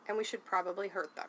and 0.08 0.16
we 0.16 0.22
should 0.24 0.44
probably 0.44 0.88
hurt 0.88 1.14
them. 1.16 1.26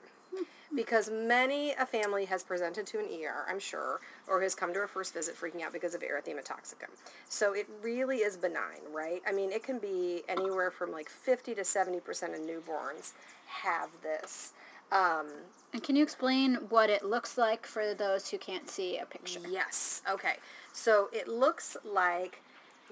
Because 0.76 1.10
many 1.10 1.72
a 1.72 1.86
family 1.86 2.26
has 2.26 2.44
presented 2.44 2.86
to 2.88 3.00
an 3.00 3.06
ER, 3.06 3.46
I'm 3.48 3.60
sure, 3.60 4.02
or 4.28 4.42
has 4.42 4.54
come 4.54 4.74
to 4.74 4.82
a 4.82 4.88
first 4.88 5.14
visit 5.14 5.36
freaking 5.40 5.62
out 5.62 5.72
because 5.72 5.96
of 5.96 6.02
erythema 6.02 6.44
toxicum. 6.44 6.90
So 7.30 7.54
it 7.54 7.68
really 7.82 8.18
is 8.18 8.36
benign, 8.36 8.82
right? 8.94 9.22
I 9.26 9.32
mean, 9.32 9.52
it 9.54 9.64
can 9.64 9.80
be 9.80 10.24
anywhere 10.28 10.72
from 10.72 10.92
like 10.92 11.08
50 11.08 11.56
to 11.56 11.62
70% 11.62 11.98
of 12.34 12.42
newborns 12.42 13.14
have 13.48 13.90
this. 14.04 14.52
Um, 14.92 15.28
And 15.74 15.84
can 15.84 15.96
you 15.96 16.04
explain 16.04 16.56
what 16.70 16.90
it 16.90 17.04
looks 17.04 17.38
like 17.38 17.66
for 17.66 17.94
those 17.94 18.30
who 18.30 18.38
can't 18.38 18.70
see 18.70 18.98
a 18.98 19.06
picture? 19.06 19.42
Yes. 19.50 20.02
Okay. 20.10 20.36
So 20.74 21.10
it 21.12 21.28
looks 21.28 21.76
like 21.84 22.42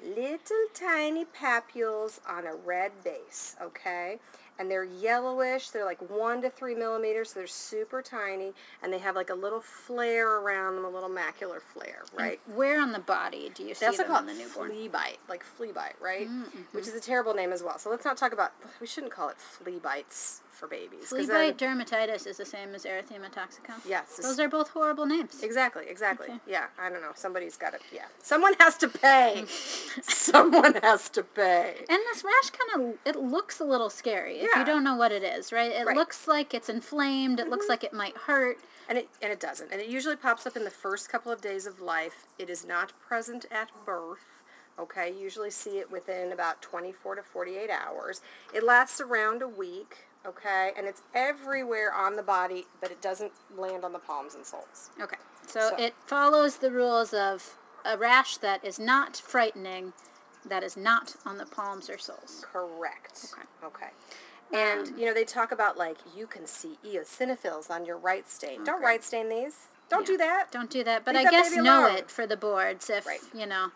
little 0.04 0.68
tiny 0.74 1.26
papules 1.26 2.20
on 2.28 2.46
a 2.46 2.56
red 2.56 2.92
base. 3.04 3.56
Okay. 3.62 4.20
And 4.60 4.70
they're 4.70 4.84
yellowish. 4.84 5.70
They're 5.70 5.86
like 5.86 6.10
one 6.12 6.42
to 6.44 6.50
three 6.50 6.76
millimeters. 6.76 7.32
So 7.32 7.40
they're 7.40 7.48
super 7.48 8.04
tiny, 8.04 8.54
and 8.84 8.94
they 8.94 9.00
have 9.00 9.16
like 9.16 9.32
a 9.32 9.36
little 9.36 9.62
flare 9.62 10.38
around 10.38 10.76
them, 10.76 10.86
a 10.86 10.90
little 10.90 11.10
macular 11.10 11.60
flare, 11.60 12.04
right? 12.16 12.40
Where 12.54 12.80
on 12.80 12.92
the 12.92 13.00
body 13.00 13.52
do 13.56 13.64
you 13.64 13.74
see 13.74 13.86
also 13.88 14.04
them 14.04 14.12
on 14.12 14.26
the 14.28 14.34
newborn? 14.34 14.70
flea 14.70 14.88
bite, 14.90 15.18
like 15.28 15.44
flea 15.44 15.72
bite, 15.72 15.96
right? 16.00 16.28
Mm-hmm. 16.30 16.60
Which 16.72 16.88
is 16.88 16.94
a 16.94 17.00
terrible 17.00 17.34
name 17.34 17.52
as 17.52 17.64
well. 17.64 17.80
So 17.80 17.90
let's 17.90 18.06
not 18.06 18.16
talk 18.16 18.32
about. 18.32 18.52
We 18.80 18.86
shouldn't 18.86 19.12
call 19.12 19.30
it 19.30 19.38
flea 19.38 19.80
bites 19.80 20.42
for 20.54 20.68
babies. 20.68 21.10
'cause 21.10 21.26
Flea 21.26 21.52
bite 21.52 21.58
dermatitis 21.58 22.26
is 22.28 22.38
the 22.38 22.46
same 22.46 22.74
as 22.76 22.86
erythema 22.86 23.30
toxicum. 23.32 23.82
Yes, 23.86 24.18
Those 24.18 24.40
are 24.40 24.48
both 24.48 24.70
horrible 24.70 25.06
names. 25.06 25.42
Exactly, 25.44 25.88
exactly. 25.88 26.40
Yeah, 26.46 26.68
I 26.78 26.90
don't 26.90 27.02
know. 27.02 27.12
Somebody's 27.16 27.58
got 27.58 27.74
to, 27.74 27.80
yeah. 27.92 28.06
Someone 28.22 28.54
has 28.60 28.78
to 28.78 28.88
pay. 28.88 29.46
Someone 30.04 30.76
has 30.76 31.10
to 31.10 31.24
pay. 31.24 31.86
And 31.90 32.00
this 32.12 32.24
rash 32.24 32.50
kind 32.52 32.82
of 32.94 32.98
it 33.06 33.16
looks 33.20 33.60
a 33.60 33.64
little 33.66 33.90
scary 33.90 34.40
if 34.40 34.50
Yeah. 34.54 34.60
you 34.60 34.66
don't 34.66 34.84
know 34.84 34.96
what 34.96 35.12
it 35.12 35.24
is, 35.24 35.52
right? 35.52 35.72
It 35.72 35.76
Right. 35.80 35.88
Mm-hmm. 35.88 35.98
looks 35.98 36.28
like 36.28 36.54
it's 36.54 36.70
inflamed. 36.70 37.40
It 37.40 37.50
looks 37.50 37.68
like 37.70 37.84
it 37.84 37.94
might 37.94 38.16
hurt. 38.18 38.58
And 38.90 38.98
it, 38.98 39.10
and 39.22 39.32
it 39.32 39.40
doesn't. 39.40 39.72
And 39.72 39.82
it 39.82 39.88
usually 39.88 40.18
pops 40.18 40.46
up 40.46 40.58
in 40.58 40.66
the 40.66 40.70
first 40.72 41.08
couple 41.10 41.32
of 41.32 41.40
days 41.42 41.66
of 41.66 41.80
life. 41.80 42.26
It 42.38 42.50
is 42.50 42.66
not 42.66 42.92
present 43.00 43.46
at 43.50 43.70
birth. 43.86 44.26
Okay, 44.78 45.12
you 45.12 45.20
usually 45.20 45.52
see 45.52 45.78
it 45.78 45.90
within 45.92 46.32
about 46.32 46.62
24 46.62 47.16
to 47.16 47.24
48 47.24 47.70
hours. 47.70 48.22
It 48.54 48.64
lasts 48.64 49.00
around 49.00 49.42
a 49.44 49.48
week, 49.48 50.06
okay? 50.26 50.72
And 50.78 50.88
it's 50.88 51.02
everywhere 51.14 51.94
on 51.94 52.16
the 52.16 52.24
body, 52.24 52.66
but 52.82 52.92
it 52.92 53.02
doesn't 53.02 53.32
land 53.58 53.84
on 53.84 53.94
the 53.94 54.00
palms 54.00 54.36
and 54.36 54.46
soles. 54.46 54.90
Okay. 55.02 55.18
So, 55.48 55.70
So- 55.70 55.76
it 55.78 55.94
follows 56.06 56.58
the 56.58 56.72
rules 56.72 57.14
of 57.14 57.58
a 57.86 57.98
rash 57.98 58.38
that 58.38 58.64
is 58.64 58.80
not 58.80 59.18
frightening, 59.18 59.94
that 60.46 60.64
is 60.64 60.76
not 60.78 61.16
on 61.26 61.38
the 61.38 61.46
palms 61.46 61.90
or 61.90 61.98
soles. 61.98 62.46
Correct. 62.52 63.34
Okay. 63.34 63.48
Okay. 63.66 63.90
And 64.52 65.00
you 65.00 65.06
know 65.08 65.14
they 65.14 65.24
talk 65.26 65.52
about 65.52 65.78
like 65.78 65.98
you 66.16 66.28
can 66.28 66.46
see 66.46 66.78
eosinophils 66.86 67.70
on 67.72 67.86
your 67.86 67.98
Wright 67.98 68.30
stain. 68.30 68.64
Don't 68.64 68.76
Okay. 68.76 68.86
Wright 68.86 69.04
stain 69.04 69.30
these. 69.30 69.68
Don't 69.90 70.02
Yeah. 70.02 70.06
do 70.14 70.18
that. 70.18 70.52
Don't 70.52 70.70
do 70.70 70.84
that. 70.84 71.04
But 71.06 71.16
Leave 71.16 71.28
I 71.28 71.32
that 71.32 71.44
guess 71.44 71.56
know 71.56 71.88
it 71.88 72.10
for 72.12 72.26
the 72.28 72.38
boards 72.38 72.90
if, 72.90 73.06
Right. 73.06 73.20
you 73.34 73.46
know, 73.46 73.72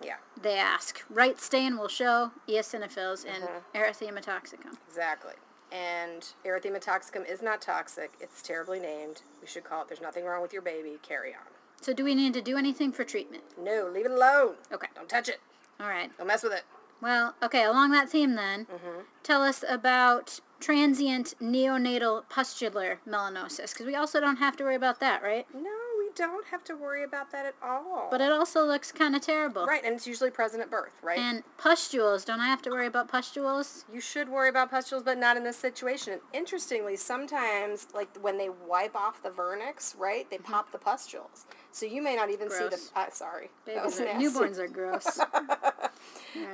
Yeah, 0.00 0.16
they 0.40 0.56
ask. 0.58 1.02
Wright 1.10 1.38
stain 1.40 1.76
will 1.76 1.88
show 1.88 2.32
eosinophils 2.48 3.24
and 3.24 3.44
Mm-hmm. 3.44 3.76
erythema 3.76 4.20
toxicum. 4.22 4.76
exactly. 4.88 5.34
And 5.72 6.26
erythema 6.44 6.84
toxicum 6.84 7.28
is 7.30 7.40
not 7.42 7.62
toxic. 7.62 8.12
It's 8.20 8.42
terribly 8.42 8.78
named. 8.78 9.22
We 9.40 9.46
should 9.46 9.64
call 9.64 9.82
it. 9.82 9.88
There's 9.88 10.00
nothing 10.02 10.24
wrong 10.24 10.42
with 10.42 10.52
your 10.52 10.62
baby. 10.62 10.98
Carry 11.02 11.30
on. 11.32 11.40
So 11.80 11.92
do 11.94 12.04
we 12.04 12.14
need 12.14 12.34
to 12.34 12.42
do 12.42 12.56
anything 12.58 12.92
for 12.92 13.04
treatment? 13.04 13.42
No, 13.58 13.90
leave 13.92 14.04
it 14.06 14.10
alone. 14.12 14.54
Okay. 14.70 14.88
Don't 14.94 15.08
touch 15.08 15.28
it. 15.28 15.40
All 15.80 15.88
right. 15.88 16.10
Don't 16.18 16.26
mess 16.26 16.42
with 16.42 16.52
it. 16.52 16.64
Well, 17.00 17.34
okay, 17.42 17.64
along 17.64 17.90
that 17.90 18.08
theme 18.08 18.36
then, 18.36 18.66
Mm-hmm. 18.66 19.00
tell 19.24 19.42
us 19.42 19.64
about 19.68 20.38
transient 20.60 21.34
neonatal 21.42 22.22
pustular 22.28 23.00
melanosis, 23.08 23.72
because 23.72 23.86
we 23.86 23.96
also 23.96 24.20
don't 24.20 24.36
have 24.36 24.56
to 24.58 24.62
worry 24.64 24.76
about 24.76 25.00
that, 25.00 25.20
right? 25.20 25.44
No, 25.52 25.70
don't 26.14 26.46
have 26.48 26.64
to 26.64 26.76
worry 26.76 27.04
about 27.04 27.30
that 27.32 27.46
at 27.46 27.54
all. 27.62 28.08
But 28.10 28.20
it 28.20 28.30
also 28.32 28.64
looks 28.64 28.92
kind 28.92 29.14
of 29.16 29.22
terrible. 29.22 29.66
right, 29.66 29.82
and 29.84 29.94
it's 29.94 30.06
usually 30.06 30.30
present 30.30 30.62
at 30.62 30.70
birth, 30.70 30.92
right? 31.02 31.18
And 31.18 31.42
pustules, 31.58 32.24
don't 32.24 32.40
I 32.40 32.46
have 32.46 32.62
to 32.62 32.70
worry 32.70 32.86
about 32.86 33.08
pustules? 33.08 33.84
you 33.92 34.00
should 34.00 34.28
worry 34.28 34.48
about 34.48 34.70
pustules, 34.70 35.02
but 35.02 35.18
not 35.18 35.36
in 35.36 35.44
this 35.44 35.56
situation. 35.56 36.20
Interestingly, 36.32 36.96
sometimes, 36.96 37.88
like 37.94 38.08
when 38.20 38.38
they 38.38 38.48
wipe 38.48 38.94
off 38.96 39.22
the 39.22 39.30
vernix, 39.30 39.98
right, 39.98 40.28
they 40.30 40.38
pop 40.38 40.72
the 40.72 40.78
pustules. 40.78 41.46
So 41.70 41.86
you 41.86 42.02
may 42.02 42.16
not 42.16 42.30
even 42.30 42.50
see 42.50 42.58
Gross. 42.68 42.90
the. 42.90 43.00
Uh, 43.00 43.10
sorry, 43.10 43.50
Babies 43.64 44.00
are, 44.00 44.06
newborns 44.06 44.58
are 44.58 44.68
gross. 44.68 45.20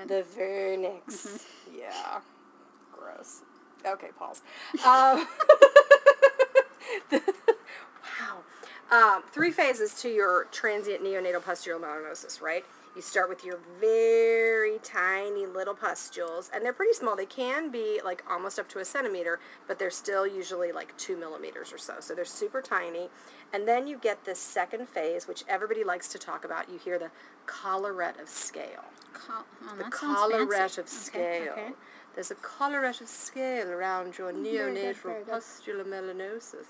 The 0.09 0.25
vernix. 0.37 1.45
Yeah, 1.77 2.21
gross. 2.93 3.43
Okay, 3.87 4.09
pause. 4.19 4.43
Um, 4.85 5.27
wow. 7.13 7.21
Um, 8.91 9.23
three 9.33 9.51
phases 9.51 10.01
to 10.03 10.09
your 10.09 10.47
transient 10.51 11.03
neonatal 11.05 11.45
pustular 11.45 11.79
melanosis, 11.79 12.41
right? 12.41 12.65
You 12.97 13.03
start 13.03 13.29
with 13.29 13.45
your 13.45 13.59
very 13.81 14.79
tiny 14.83 15.47
little 15.47 15.75
pustules, 15.75 16.51
and 16.53 16.65
they're 16.65 16.73
pretty 16.73 16.95
small. 16.95 17.15
They 17.15 17.27
can 17.27 17.71
be 17.71 18.01
like 18.05 18.25
almost 18.29 18.59
up 18.59 18.69
to 18.71 18.79
a 18.81 18.85
centimeter, 18.85 19.39
but 19.69 19.79
they're 19.79 19.91
still 19.91 20.27
usually 20.27 20.73
like 20.73 20.97
two 20.97 21.17
millimeters 21.17 21.73
or 21.73 21.79
so. 21.79 21.95
So 22.01 22.15
they're 22.15 22.25
super 22.25 22.61
tiny. 22.63 23.09
And 23.53 23.69
then 23.69 23.87
you 23.87 23.99
get 23.99 24.25
this 24.25 24.39
second 24.41 24.89
phase, 24.89 25.29
which 25.29 25.45
everybody 25.49 25.85
likes 25.85 26.09
to 26.09 26.19
talk 26.19 26.45
about. 26.45 26.69
You 26.71 26.79
hear 26.79 26.99
the 26.99 27.11
collarette 27.47 28.19
of 28.21 28.29
scale 28.29 28.85
Col- 29.13 29.45
oh, 29.69 29.77
the 29.77 29.85
collarette 29.85 30.79
of 30.79 30.89
scale. 30.89 31.53
okay. 31.53 31.69
There's 32.15 32.31
a 32.33 32.37
collarette 32.37 33.01
of 33.01 33.09
scale 33.09 33.71
around 33.71 34.19
your 34.19 34.33
neonatal 34.33 35.25
pustular 35.29 35.85
melanosis, 35.85 36.67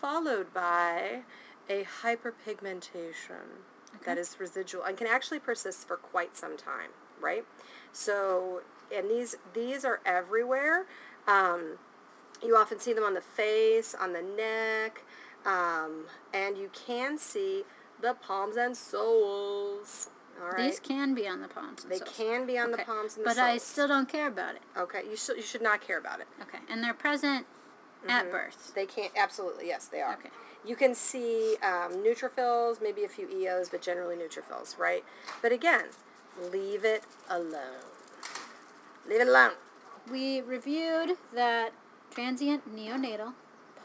followed 0.00 0.52
by 0.54 1.20
a 1.68 1.84
hyperpigmentation 2.02 3.62
that 4.04 4.18
is 4.18 4.36
residual 4.38 4.82
and 4.84 4.96
can 4.96 5.06
actually 5.06 5.38
persist 5.38 5.86
for 5.86 5.96
quite 5.96 6.36
some 6.36 6.56
time, 6.56 6.90
right? 7.20 7.44
So, 7.92 8.62
and 8.94 9.10
these 9.10 9.36
these 9.52 9.84
are 9.84 10.00
everywhere. 10.06 10.86
Um, 11.26 11.78
you 12.42 12.56
often 12.56 12.80
see 12.80 12.92
them 12.92 13.04
on 13.04 13.14
the 13.14 13.20
face, 13.20 13.94
on 13.94 14.12
the 14.12 14.22
neck, 14.22 15.02
um, 15.44 16.06
and 16.32 16.56
you 16.56 16.70
can 16.72 17.18
see 17.18 17.64
the 18.00 18.14
palms 18.14 18.56
and 18.56 18.76
soles. 18.76 20.08
All 20.40 20.48
right. 20.48 20.70
These 20.70 20.80
can 20.80 21.14
be 21.14 21.28
on 21.28 21.42
the 21.42 21.48
palms 21.48 21.82
and 21.82 21.92
they 21.92 21.98
soles. 21.98 22.16
can 22.16 22.46
be 22.46 22.58
on 22.58 22.70
the 22.70 22.78
palms 22.78 23.16
and 23.16 23.24
the 23.24 23.28
But 23.28 23.36
soles. 23.36 23.46
I 23.46 23.58
still 23.58 23.88
don't 23.88 24.08
care 24.08 24.28
about 24.28 24.54
it. 24.54 24.62
Okay, 24.76 25.02
you 25.08 25.16
should 25.16 25.36
you 25.36 25.42
should 25.42 25.62
not 25.62 25.80
care 25.82 25.98
about 25.98 26.20
it. 26.20 26.26
Okay. 26.40 26.58
And 26.70 26.82
they're 26.82 26.94
present 26.94 27.46
at 28.08 28.22
mm-hmm. 28.22 28.32
birth. 28.32 28.72
They 28.74 28.86
can't 28.86 29.12
absolutely 29.16 29.66
yes 29.66 29.86
they 29.86 30.00
are. 30.00 30.14
Okay. 30.14 30.30
You 30.64 30.76
can 30.76 30.94
see 30.94 31.56
um, 31.62 31.92
neutrophils, 32.04 32.82
maybe 32.82 33.04
a 33.04 33.08
few 33.08 33.28
EOs, 33.28 33.70
but 33.70 33.80
generally 33.80 34.16
neutrophils, 34.16 34.78
right? 34.78 35.04
But 35.40 35.52
again, 35.52 35.86
leave 36.52 36.84
it 36.84 37.04
alone. 37.30 37.84
Leave 39.08 39.22
it 39.22 39.28
alone. 39.28 39.52
We 40.10 40.42
reviewed 40.42 41.16
that 41.34 41.72
transient 42.10 42.74
neonatal 42.74 43.32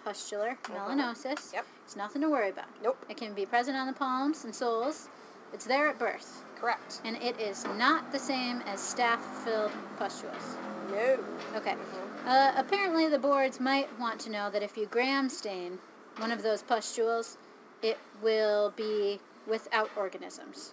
pustular 0.04 0.58
mm-hmm. 0.64 0.74
melanosis. 0.74 1.54
Yep. 1.54 1.66
It's 1.86 1.96
nothing 1.96 2.22
to 2.22 2.30
worry 2.30 2.50
about. 2.50 2.68
Nope. 2.84 3.04
It 3.10 3.18
can 3.18 3.34
be 3.34 3.46
present 3.46 3.78
on 3.78 3.88
the 3.88 3.94
palms 3.94 4.44
and 4.44 4.54
soles. 4.54 5.10
It's 5.54 5.66
there 5.66 5.88
at 5.88 5.98
birth. 5.98 6.44
Correct. 6.60 7.02
And 7.06 7.16
it 7.18 7.40
is 7.40 7.66
not 7.78 8.12
the 8.12 8.20
same 8.20 8.62
as 8.66 8.80
staph-filled 8.80 9.72
pustules. 9.98 10.58
No. 10.90 11.20
Okay. 11.56 11.72
Mm-hmm. 11.74 12.15
Uh, 12.26 12.54
apparently, 12.58 13.08
the 13.08 13.20
boards 13.20 13.60
might 13.60 13.88
want 14.00 14.20
to 14.22 14.30
know 14.32 14.50
that 14.50 14.64
if 14.64 14.76
you 14.78 14.86
gram 14.88 15.30
stain 15.30 15.78
one 16.18 16.32
of 16.32 16.42
those 16.44 16.64
pustules, 16.64 17.38
it 17.82 17.98
will 18.22 18.72
be 18.76 19.20
without 19.48 19.90
organisms. 19.96 20.72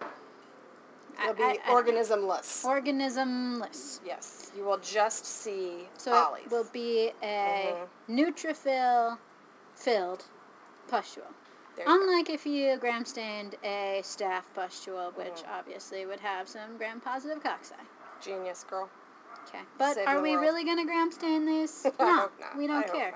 It'll 1.23 1.35
be 1.35 1.59
organismless. 1.69 2.65
organismless. 2.65 4.01
yes. 4.05 4.51
You 4.57 4.65
will 4.65 4.79
just 4.79 5.27
see 5.27 5.89
So 5.99 6.35
it 6.43 6.51
will 6.51 6.67
be 6.73 7.11
a 7.23 7.75
Mm-hmm. 7.75 8.19
neutrophil 8.19 9.19
filled 9.75 10.25
pustule. 10.89 11.25
You 11.77 11.85
go. 11.85 11.95
Unlike 11.95 12.31
if 12.31 12.47
you 12.47 12.77
gram 12.79 13.05
stained 13.05 13.57
a 13.63 14.01
staph 14.03 14.45
pustule, 14.57 15.13
which 15.17 15.27
Mm-hmm. 15.43 15.53
obviously 15.59 16.07
would 16.07 16.21
have 16.21 16.49
some 16.49 16.79
gram 16.79 17.01
positive 17.01 17.43
cocci. 17.43 17.73
Genius, 18.23 18.65
girl. 18.69 18.89
Okay. 19.49 19.61
But 19.79 19.95
Saving 19.95 20.09
are 20.09 20.23
we 20.23 20.31
world. 20.33 20.43
really 20.43 20.65
going 20.65 20.79
to 20.79 20.85
gram 20.85 21.11
stain 21.13 21.47
these? 21.47 21.87
I 22.01 22.05
no, 22.05 22.29
we 22.57 22.67
don't 22.67 22.87
hope 22.87 22.95
care. 22.95 23.15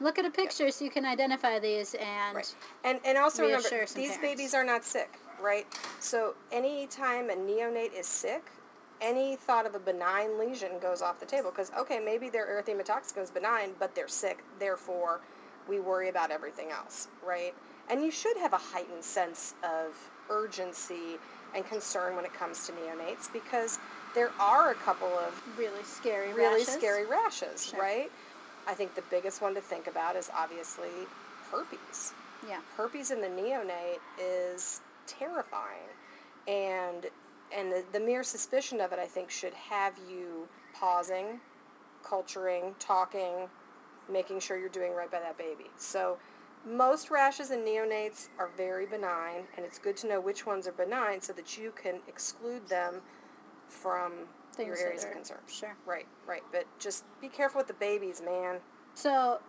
Look 0.00 0.18
at 0.18 0.24
a 0.24 0.30
picture 0.30 0.70
so 0.70 0.84
you 0.84 0.90
can 0.90 1.04
identify 1.04 1.58
these 1.58 1.94
and 1.94 2.36
Right. 2.36 2.54
And 2.84 3.00
and 3.04 3.16
also 3.18 3.42
remember 3.42 3.68
these 3.68 3.90
parents. 3.90 4.18
babies 4.18 4.54
are 4.54 4.64
not 4.64 4.84
sick, 4.84 5.18
right? 5.42 5.66
So 6.00 6.34
anytime 6.52 7.30
a 7.30 7.34
neonate 7.34 7.94
is 7.98 8.06
sick, 8.06 8.50
any 9.00 9.36
thought 9.36 9.66
of 9.66 9.74
a 9.74 9.78
benign 9.78 10.38
lesion 10.38 10.78
goes 10.80 11.00
off 11.02 11.20
the 11.20 11.26
table 11.26 11.50
because 11.50 11.70
okay, 11.78 12.00
maybe 12.00 12.28
their 12.28 12.46
erythema 12.46 12.84
toxicum 12.84 13.22
is 13.22 13.30
benign, 13.30 13.70
but 13.78 13.94
they're 13.94 14.08
sick. 14.08 14.42
Therefore, 14.58 15.20
we 15.68 15.80
worry 15.80 16.08
about 16.08 16.30
everything 16.30 16.70
else, 16.70 17.08
right? 17.26 17.54
And 17.88 18.02
you 18.02 18.10
should 18.10 18.36
have 18.38 18.52
a 18.52 18.58
heightened 18.58 19.04
sense 19.04 19.54
of 19.62 20.10
urgency 20.30 21.18
and 21.54 21.64
concern 21.66 22.16
when 22.16 22.24
it 22.24 22.32
comes 22.34 22.66
to 22.66 22.72
neonates 22.72 23.32
because 23.32 23.78
there 24.14 24.30
are 24.40 24.70
a 24.70 24.74
couple 24.74 25.08
of 25.08 25.42
really 25.58 25.82
scary 25.82 26.32
really 26.32 26.60
rashes. 26.60 26.74
scary 26.74 27.04
rashes, 27.06 27.66
Sure. 27.66 27.80
right? 27.80 28.10
I 28.66 28.74
think 28.74 28.94
the 28.94 29.02
biggest 29.10 29.42
one 29.42 29.54
to 29.54 29.60
think 29.60 29.86
about 29.86 30.16
is 30.16 30.30
obviously 30.36 30.90
herpes 31.50 32.12
Yeah. 32.48 32.60
herpes 32.76 33.10
in 33.10 33.20
the 33.20 33.28
neonate 33.28 33.98
is 34.18 34.80
terrifying 35.06 35.88
and 36.48 37.06
and 37.54 37.70
the, 37.70 37.84
the 37.92 38.00
mere 38.00 38.22
suspicion 38.24 38.80
of 38.80 38.92
it 38.92 38.98
i 38.98 39.04
think 39.06 39.30
should 39.30 39.52
have 39.54 39.92
you 40.10 40.48
pausing 40.74 41.38
culturing 42.02 42.74
talking 42.78 43.48
making 44.10 44.40
sure 44.40 44.56
you're 44.58 44.68
doing 44.70 44.92
right 44.94 45.10
by 45.10 45.20
that 45.20 45.36
baby 45.38 45.66
so 45.76 46.16
most 46.66 47.10
rashes 47.10 47.50
in 47.50 47.60
neonates 47.60 48.28
are 48.38 48.48
very 48.56 48.86
benign 48.86 49.44
and 49.56 49.64
it's 49.66 49.78
good 49.78 49.96
to 49.96 50.06
know 50.06 50.20
which 50.20 50.46
ones 50.46 50.66
are 50.66 50.72
benign 50.72 51.20
so 51.20 51.32
that 51.34 51.56
you 51.58 51.70
can 51.80 51.96
exclude 52.08 52.66
them 52.68 53.02
from 53.74 54.12
Things 54.54 54.68
your 54.68 54.78
areas 54.88 55.04
of 55.04 55.12
concern 55.12 55.38
Sure. 55.48 55.76
right 55.86 56.06
right 56.26 56.42
but 56.52 56.64
just 56.78 57.04
be 57.20 57.28
careful 57.28 57.58
with 57.58 57.66
the 57.68 57.74
babies 57.74 58.22
man 58.24 58.60
So, 58.94 59.40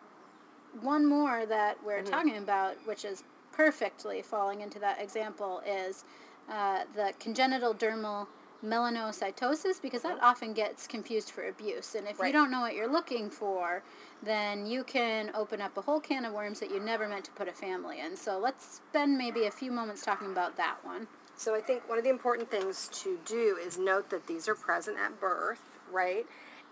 one 0.82 1.06
more 1.06 1.46
that 1.46 1.78
we're 1.86 2.02
Mm-hmm. 2.02 2.12
talking 2.12 2.38
about, 2.38 2.76
which 2.86 3.06
is 3.06 3.24
perfectly 3.54 4.22
falling 4.22 4.62
into 4.62 4.80
that 4.80 5.00
example, 5.02 5.62
is 5.66 6.04
uh, 6.52 6.84
the 6.96 7.14
congenital 7.20 7.74
dermal 7.74 8.28
melanocytosis 8.66 9.82
because 9.82 10.02
that 10.02 10.18
often 10.22 10.54
gets 10.54 10.88
confused 10.88 11.32
for 11.32 11.48
abuse. 11.48 11.96
And 11.96 12.08
if 12.08 12.18
you 12.20 12.32
don't 12.34 12.50
know 12.52 12.62
what 12.62 12.74
you're 12.76 12.92
looking 12.92 13.30
for, 13.30 13.84
then 14.24 14.66
you 14.66 14.84
can 14.84 15.32
open 15.36 15.62
up 15.62 15.78
a 15.78 15.82
whole 15.82 16.00
can 16.00 16.26
of 16.26 16.34
worms 16.34 16.60
that 16.60 16.72
you 16.72 16.80
never 16.80 17.08
meant 17.08 17.26
to 17.26 17.32
put 17.32 17.48
a 17.48 17.54
family 17.54 18.00
in. 18.00 18.18
So 18.18 18.40
let's 18.40 18.82
spend 18.90 19.18
maybe 19.18 19.46
a 19.46 19.52
few 19.52 19.72
moments 19.72 20.04
talking 20.04 20.32
about 20.32 20.58
that 20.58 20.78
one. 20.84 21.08
So 21.38 21.54
I 21.54 21.60
think 21.60 21.88
one 21.88 21.98
of 21.98 22.04
the 22.04 22.10
important 22.10 22.50
things 22.50 22.90
to 23.04 23.20
do 23.26 23.58
is 23.62 23.78
note 23.78 24.10
that 24.10 24.28
these 24.28 24.48
are 24.48 24.56
present 24.56 24.98
at 24.98 25.20
birth, 25.20 25.62
right? 25.92 26.26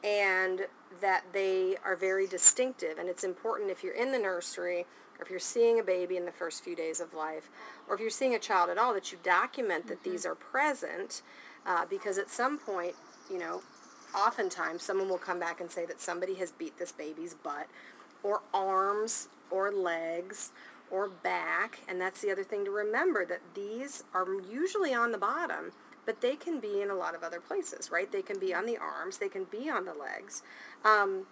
And 0.03 0.67
that 1.01 1.23
they 1.33 1.77
are 1.83 1.95
very 1.95 2.27
distinctive. 2.27 2.97
And 2.97 3.09
it's 3.09 3.23
important 3.23 3.71
if 3.71 3.83
you're 3.83 3.93
in 3.93 4.11
the 4.11 4.19
nursery 4.19 4.85
or 5.19 5.23
if 5.23 5.29
you're 5.29 5.39
seeing 5.39 5.79
a 5.79 5.83
baby 5.83 6.15
in 6.15 6.25
the 6.25 6.31
first 6.31 6.63
few 6.63 6.75
days 6.75 7.01
of 7.01 7.13
life 7.13 7.49
or 7.87 7.95
if 7.95 8.01
you're 8.01 8.09
seeing 8.09 8.33
a 8.33 8.39
child 8.39 8.69
at 8.69 8.77
all 8.77 8.93
that 8.93 9.11
you 9.11 9.17
document 9.21 9.87
that 9.87 10.03
these 10.03 10.25
are 10.25 10.35
present 10.35 11.21
uh, 11.65 11.85
because 11.89 12.17
at 12.17 12.29
some 12.29 12.57
point, 12.57 12.95
you 13.29 13.39
know, 13.39 13.61
oftentimes 14.15 14.83
someone 14.83 15.09
will 15.09 15.17
come 15.17 15.39
back 15.39 15.59
and 15.59 15.69
say 15.71 15.85
that 15.85 15.99
somebody 15.99 16.35
has 16.35 16.51
beat 16.51 16.77
this 16.79 16.91
baby's 16.91 17.33
butt 17.33 17.67
or 18.21 18.41
arms 18.53 19.27
or 19.51 19.71
legs 19.71 20.51
or 20.93 21.09
back 21.09 21.79
and 21.87 21.99
that's 21.99 22.21
the 22.21 22.31
other 22.31 22.43
thing 22.43 22.63
to 22.63 22.69
remember 22.69 23.25
that 23.25 23.41
these 23.55 24.03
are 24.13 24.27
usually 24.47 24.93
on 24.93 25.11
the 25.11 25.17
bottom 25.17 25.71
but 26.05 26.21
they 26.21 26.35
can 26.35 26.59
be 26.59 26.81
in 26.81 26.89
a 26.89 26.95
lot 26.95 27.15
of 27.15 27.23
other 27.23 27.39
places 27.39 27.89
right? 27.91 28.11
They 28.11 28.21
can 28.21 28.39
be 28.39 28.53
on 28.53 28.67
the 28.67 28.77
arms 28.77 29.17
they 29.17 29.29
can 29.29 29.45
be 29.45 29.69
on 29.69 29.85
the 29.85 29.93
legs 29.93 30.43
um, 30.85 31.25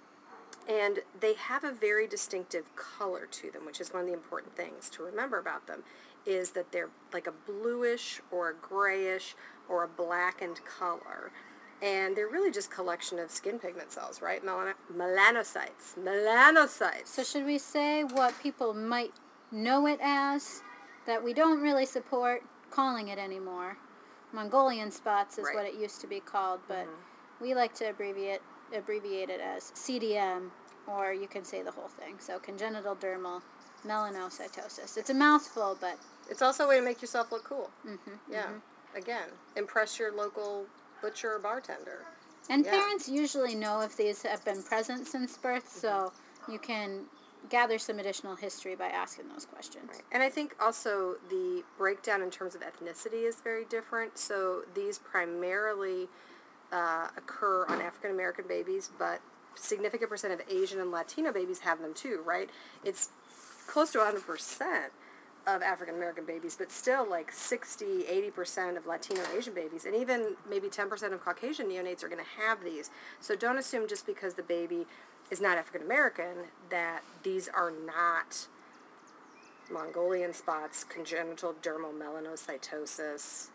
and 0.67 0.99
they 1.19 1.35
have 1.35 1.63
a 1.63 1.71
very 1.71 2.07
distinctive 2.07 2.75
color 2.75 3.27
to 3.29 3.51
them 3.51 3.65
which 3.65 3.79
is 3.79 3.93
one 3.93 4.01
of 4.01 4.07
the 4.07 4.13
important 4.13 4.55
things 4.55 4.89
to 4.91 5.03
remember 5.03 5.37
about 5.37 5.67
them 5.67 5.83
is 6.25 6.51
that 6.51 6.71
they're 6.71 6.89
like 7.13 7.27
a 7.27 7.31
bluish 7.31 8.19
or 8.31 8.49
a 8.49 8.53
grayish 8.53 9.35
or 9.69 9.83
a 9.83 9.87
blackened 9.87 10.61
color. 10.65 11.31
And 11.81 12.15
they're 12.15 12.27
really 12.27 12.51
just 12.51 12.69
collection 12.69 13.17
of 13.17 13.31
skin 13.31 13.57
pigment 13.57 13.91
cells 13.91 14.21
right? 14.21 14.43
Melan- 14.45 14.73
melanocytes 14.95 15.97
melanocytes. 15.99 17.07
So 17.07 17.23
should 17.23 17.45
we 17.45 17.57
say 17.57 18.03
what 18.03 18.35
people 18.41 18.73
might 18.73 19.13
know 19.51 19.87
it 19.87 19.99
as 20.01 20.61
that 21.05 21.23
we 21.23 21.33
don't 21.33 21.61
really 21.61 21.85
support 21.85 22.43
calling 22.69 23.09
it 23.09 23.17
anymore? 23.19 23.77
Mongolian 24.33 24.91
spots 24.91 25.37
is 25.37 25.45
Right. 25.45 25.55
what 25.55 25.65
it 25.65 25.73
used 25.75 25.99
to 26.01 26.07
be 26.07 26.19
called, 26.19 26.61
but 26.67 26.85
mm-hmm. 26.85 27.43
we 27.43 27.53
like 27.55 27.73
to 27.75 27.89
abbreviate 27.89 28.41
abbreviate 28.73 29.29
it 29.29 29.41
as 29.41 29.71
CDM 29.75 30.49
or 30.87 31.13
you 31.13 31.27
can 31.27 31.43
say 31.43 31.61
the 31.61 31.71
whole 31.71 31.89
thing. 31.89 32.15
So 32.19 32.39
congenital 32.39 32.95
dermal 32.95 33.41
melanocytosis. 33.85 34.97
It's 34.97 35.09
a 35.09 35.13
mouthful, 35.13 35.77
but 35.79 35.97
It's 36.29 36.41
also 36.41 36.63
a 36.65 36.67
way 36.69 36.77
to 36.79 36.85
make 36.85 37.01
yourself 37.01 37.31
look 37.31 37.43
cool. 37.43 37.69
Mm-hmm, 37.85 38.31
yeah. 38.31 38.43
Mm-hmm. 38.43 38.97
Again, 38.97 39.27
impress 39.57 39.99
your 39.99 40.13
local 40.13 40.65
butcher 41.01 41.33
or 41.35 41.39
bartender. 41.39 42.05
and 42.49 42.65
Yeah. 42.65 42.71
parents 42.71 43.07
usually 43.09 43.55
know 43.55 43.81
if 43.81 43.95
these 43.95 44.23
have 44.23 44.43
been 44.45 44.63
present 44.63 45.07
since 45.07 45.37
birth, 45.37 45.69
so 45.69 45.89
mm-hmm. 45.89 46.51
you 46.53 46.59
can 46.59 47.05
gather 47.49 47.77
some 47.77 47.99
additional 47.99 48.35
history 48.35 48.75
by 48.75 48.87
asking 48.87 49.27
those 49.29 49.45
questions. 49.45 49.89
Right. 49.89 50.01
And 50.11 50.23
I 50.23 50.29
think 50.29 50.55
also 50.59 51.15
the 51.29 51.63
breakdown 51.77 52.21
in 52.21 52.29
terms 52.29 52.55
of 52.55 52.61
ethnicity 52.61 53.27
is 53.27 53.41
very 53.41 53.65
different. 53.65 54.17
So 54.17 54.63
these 54.73 54.99
primarily 54.99 56.07
uh, 56.71 57.07
occur 57.17 57.65
on 57.67 57.81
African 57.81 58.11
American 58.11 58.45
babies, 58.47 58.89
but 58.97 59.21
significant 59.55 60.09
percent 60.09 60.33
of 60.33 60.41
Asian 60.49 60.79
and 60.79 60.91
Latino 60.91 61.31
babies 61.31 61.59
have 61.59 61.81
them 61.81 61.93
too, 61.93 62.21
right? 62.25 62.49
It's 62.83 63.09
close 63.67 63.91
to 63.91 63.99
100% 63.99 64.89
of 65.47 65.61
African 65.61 65.95
American 65.95 66.25
babies, 66.25 66.55
but 66.55 66.71
still 66.71 67.09
like 67.09 67.31
60, 67.31 68.03
80% 68.35 68.77
of 68.77 68.85
Latino 68.85 69.21
Asian 69.35 69.53
babies, 69.53 69.85
and 69.85 69.95
even 69.95 70.35
maybe 70.47 70.67
10% 70.67 71.13
of 71.13 71.23
Caucasian 71.23 71.67
neonates 71.67 72.03
are 72.03 72.09
going 72.09 72.23
to 72.23 72.41
have 72.41 72.63
these. 72.63 72.91
So 73.19 73.35
don't 73.35 73.57
assume 73.57 73.87
just 73.87 74.05
because 74.05 74.35
the 74.35 74.43
baby 74.43 74.85
is 75.31 75.41
not 75.41 75.57
African 75.57 75.81
American 75.81 76.45
that 76.69 77.01
these 77.23 77.47
are 77.47 77.71
not 77.71 78.47
Mongolian 79.71 80.33
spots, 80.33 80.83
congenital 80.83 81.55
dermal 81.63 81.93
melanocytosis. 81.93 83.47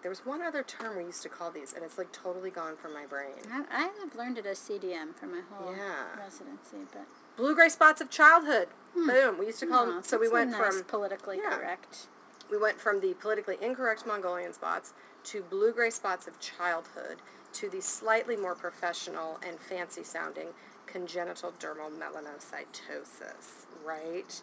There 0.00 0.10
was 0.10 0.24
one 0.24 0.40
other 0.42 0.62
term 0.62 0.96
we 0.96 1.04
used 1.04 1.22
to 1.24 1.28
call 1.28 1.50
these, 1.50 1.72
and 1.72 1.84
it's 1.84 1.98
like 1.98 2.12
totally 2.12 2.50
gone 2.50 2.76
from 2.76 2.94
my 2.94 3.04
brain. 3.04 3.32
I, 3.52 3.64
I 3.70 3.80
have 4.00 4.14
learned 4.16 4.38
it 4.38 4.46
as 4.46 4.58
CDM 4.58 5.14
for 5.14 5.26
my 5.26 5.40
whole 5.50 5.74
Yeah. 5.74 6.16
residency, 6.18 6.78
but 6.92 7.04
Blue 7.36 7.54
gray 7.54 7.68
spots 7.68 8.00
of 8.00 8.08
childhood. 8.08 8.68
Hmm. 8.94 9.08
Boom. 9.08 9.38
We 9.38 9.46
used 9.46 9.60
to 9.60 9.66
call 9.66 9.86
them. 9.86 10.02
So 10.02 10.18
we 10.18 10.28
went 10.28 10.50
nice 10.50 10.76
from 10.76 10.84
politically 10.84 11.38
yeah. 11.42 11.56
correct. 11.56 12.06
we 12.50 12.56
went 12.56 12.80
from 12.80 13.00
the 13.00 13.12
politically 13.14 13.58
incorrect 13.60 14.06
Mongolian 14.06 14.52
spots 14.54 14.92
to 15.24 15.42
blue 15.42 15.72
gray 15.72 15.90
spots 15.90 16.26
of 16.26 16.40
childhood 16.40 17.18
to 17.52 17.68
the 17.68 17.80
slightly 17.82 18.36
more 18.36 18.54
professional 18.54 19.38
and 19.46 19.58
fancy 19.60 20.02
sounding 20.02 20.48
congenital 20.92 21.52
dermal 21.60 21.90
melanocytosis, 21.90 23.66
right? 23.84 24.40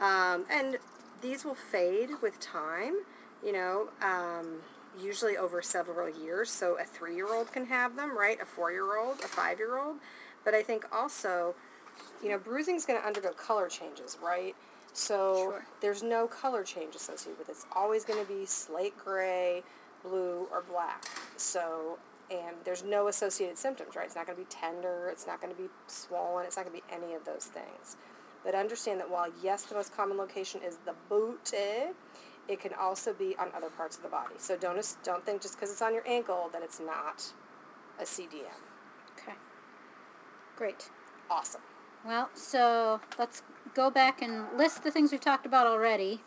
Um, 0.00 0.44
and 0.50 0.78
these 1.20 1.44
will 1.44 1.54
fade 1.54 2.10
with 2.22 2.38
time, 2.40 2.94
you 3.44 3.52
know, 3.52 3.88
um, 4.02 4.58
usually 5.00 5.36
over 5.36 5.62
several 5.62 6.08
years. 6.08 6.50
So 6.50 6.78
a 6.78 6.84
three 6.84 7.14
year 7.16 7.32
old 7.32 7.52
can 7.52 7.66
have 7.66 7.96
them, 7.96 8.16
right? 8.16 8.40
A 8.40 8.44
four 8.46 8.70
year 8.72 8.96
old, 8.98 9.20
a 9.20 9.28
five 9.28 9.58
year 9.58 9.78
old. 9.78 9.96
But 10.44 10.54
I 10.54 10.62
think 10.62 10.84
also, 10.92 11.54
you 12.22 12.28
know, 12.30 12.38
bruising 12.38 12.76
is 12.76 12.84
going 12.86 13.00
to 13.00 13.06
undergo 13.06 13.30
color 13.30 13.68
changes, 13.68 14.18
right? 14.22 14.54
So 14.92 15.34
Sure. 15.50 15.64
there's 15.80 16.02
no 16.02 16.26
color 16.26 16.62
change 16.64 16.94
associated 16.94 17.38
with 17.38 17.48
it. 17.48 17.52
It's 17.52 17.66
always 17.74 18.04
going 18.04 18.24
to 18.24 18.32
be 18.32 18.46
slate 18.46 18.94
gray, 19.04 19.62
blue, 20.02 20.46
or 20.50 20.62
black. 20.68 21.04
So, 21.36 21.98
and 22.30 22.56
there's 22.64 22.84
no 22.84 23.08
associated 23.08 23.56
symptoms, 23.56 23.96
right? 23.96 24.06
It's 24.06 24.16
not 24.16 24.26
going 24.26 24.36
to 24.36 24.44
be 24.44 24.48
tender, 24.50 25.08
it's 25.10 25.26
not 25.26 25.40
going 25.40 25.54
to 25.54 25.60
be 25.60 25.68
swollen, 25.86 26.44
it's 26.44 26.56
not 26.56 26.66
going 26.66 26.80
to 26.80 26.86
be 26.86 26.94
any 26.94 27.14
of 27.14 27.24
those 27.24 27.44
things. 27.46 27.96
But 28.44 28.54
understand 28.54 29.00
that 29.00 29.10
while, 29.10 29.28
yes, 29.42 29.64
the 29.64 29.74
most 29.74 29.96
common 29.96 30.16
location 30.16 30.60
is 30.64 30.78
the 30.84 30.94
booty, 31.08 31.92
it 32.48 32.60
can 32.60 32.72
also 32.74 33.12
be 33.12 33.34
on 33.38 33.48
other 33.54 33.68
parts 33.68 33.96
of 33.96 34.02
the 34.02 34.08
body. 34.08 34.34
So 34.38 34.56
don't, 34.56 34.80
don't 35.02 35.24
think 35.24 35.42
just 35.42 35.56
because 35.56 35.70
it's 35.70 35.82
on 35.82 35.92
your 35.92 36.06
ankle 36.06 36.48
that 36.52 36.62
it's 36.62 36.80
not 36.80 37.32
a 37.98 38.04
CDM. 38.04 38.60
Okay. 39.20 39.36
Great. 40.56 40.90
Awesome. 41.30 41.60
Well, 42.04 42.30
so 42.34 43.00
let's 43.18 43.42
go 43.74 43.90
back 43.90 44.22
and 44.22 44.46
list 44.56 44.82
the 44.82 44.90
things 44.90 45.12
we've 45.12 45.20
talked 45.20 45.46
about 45.46 45.66
already, 45.66 46.22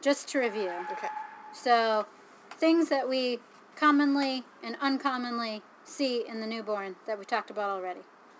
just 0.00 0.28
to 0.28 0.38
review. 0.38 0.72
Okay. 0.92 1.08
So, 1.54 2.06
things 2.50 2.88
that 2.88 3.08
we 3.08 3.38
commonly 3.82 4.44
and 4.62 4.76
uncommonly 4.80 5.60
see 5.82 6.24
in 6.28 6.40
the 6.40 6.46
newborn 6.46 6.94
that 7.04 7.18
we 7.18 7.24
talked 7.24 7.50
about 7.50 7.68
already. 7.68 7.98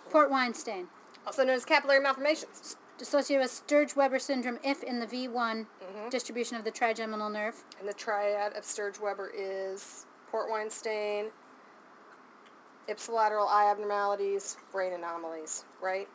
Port 0.09 0.31
wine 0.31 0.53
stain, 0.53 0.87
Also 1.27 1.43
known 1.43 1.55
as 1.55 1.65
capillary 1.65 1.99
malformations. 1.99 2.77
associated 3.01 3.41
with 3.41 3.51
Sturge-Weber 3.51 4.19
syndrome 4.19 4.59
if 4.63 4.83
in 4.83 4.99
the 4.99 5.05
V1 5.07 5.33
mm-hmm. 5.33 6.09
distribution 6.09 6.55
of 6.55 6.63
the 6.63 6.71
trigeminal 6.71 7.29
nerve. 7.29 7.61
And 7.77 7.89
the 7.89 7.93
triad 7.93 8.53
of 8.53 8.63
Sturge-Weber 8.63 9.31
is 9.35 10.05
port 10.31 10.49
wine 10.49 10.69
stain, 10.69 11.25
ipsilateral 12.87 13.47
eye 13.49 13.69
abnormalities, 13.69 14.55
brain 14.71 14.93
anomalies, 14.93 15.65
right? 15.81 16.07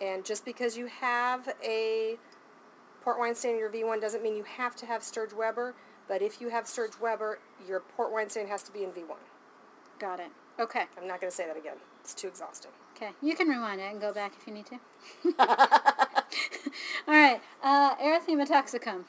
And 0.00 0.24
just 0.24 0.44
because 0.44 0.76
you 0.76 0.86
have 0.86 1.48
a 1.62 2.16
port 3.02 3.20
wine 3.20 3.36
stain 3.36 3.52
in 3.52 3.58
your 3.58 3.70
V1 3.70 4.00
doesn't 4.00 4.22
mean 4.22 4.34
you 4.34 4.44
have 4.44 4.74
to 4.76 4.86
have 4.86 5.04
Sturge-Weber, 5.04 5.76
but 6.08 6.22
if 6.22 6.40
you 6.40 6.48
have 6.48 6.66
Sturge-Weber, 6.66 7.38
your 7.66 7.80
port 7.80 8.10
wine 8.10 8.30
stain 8.30 8.48
has 8.48 8.62
to 8.64 8.72
be 8.72 8.82
in 8.82 8.90
V1. 8.90 9.16
Got 9.98 10.20
it. 10.20 10.30
Okay. 10.58 10.84
I'm 10.96 11.06
not 11.06 11.20
going 11.20 11.30
to 11.30 11.36
say 11.36 11.46
that 11.46 11.56
again. 11.56 11.76
It's 12.00 12.14
too 12.14 12.28
exhausting. 12.28 12.70
Okay. 12.96 13.10
You 13.22 13.36
can 13.36 13.48
rewind 13.48 13.80
it 13.80 13.90
and 13.90 14.00
go 14.00 14.12
back 14.12 14.32
if 14.40 14.46
you 14.46 14.54
need 14.54 14.66
to. 14.66 14.78
All 17.06 17.14
right. 17.14 17.40
Uh, 17.62 17.94
erythema 17.96 18.48
toxicum. 18.48 19.04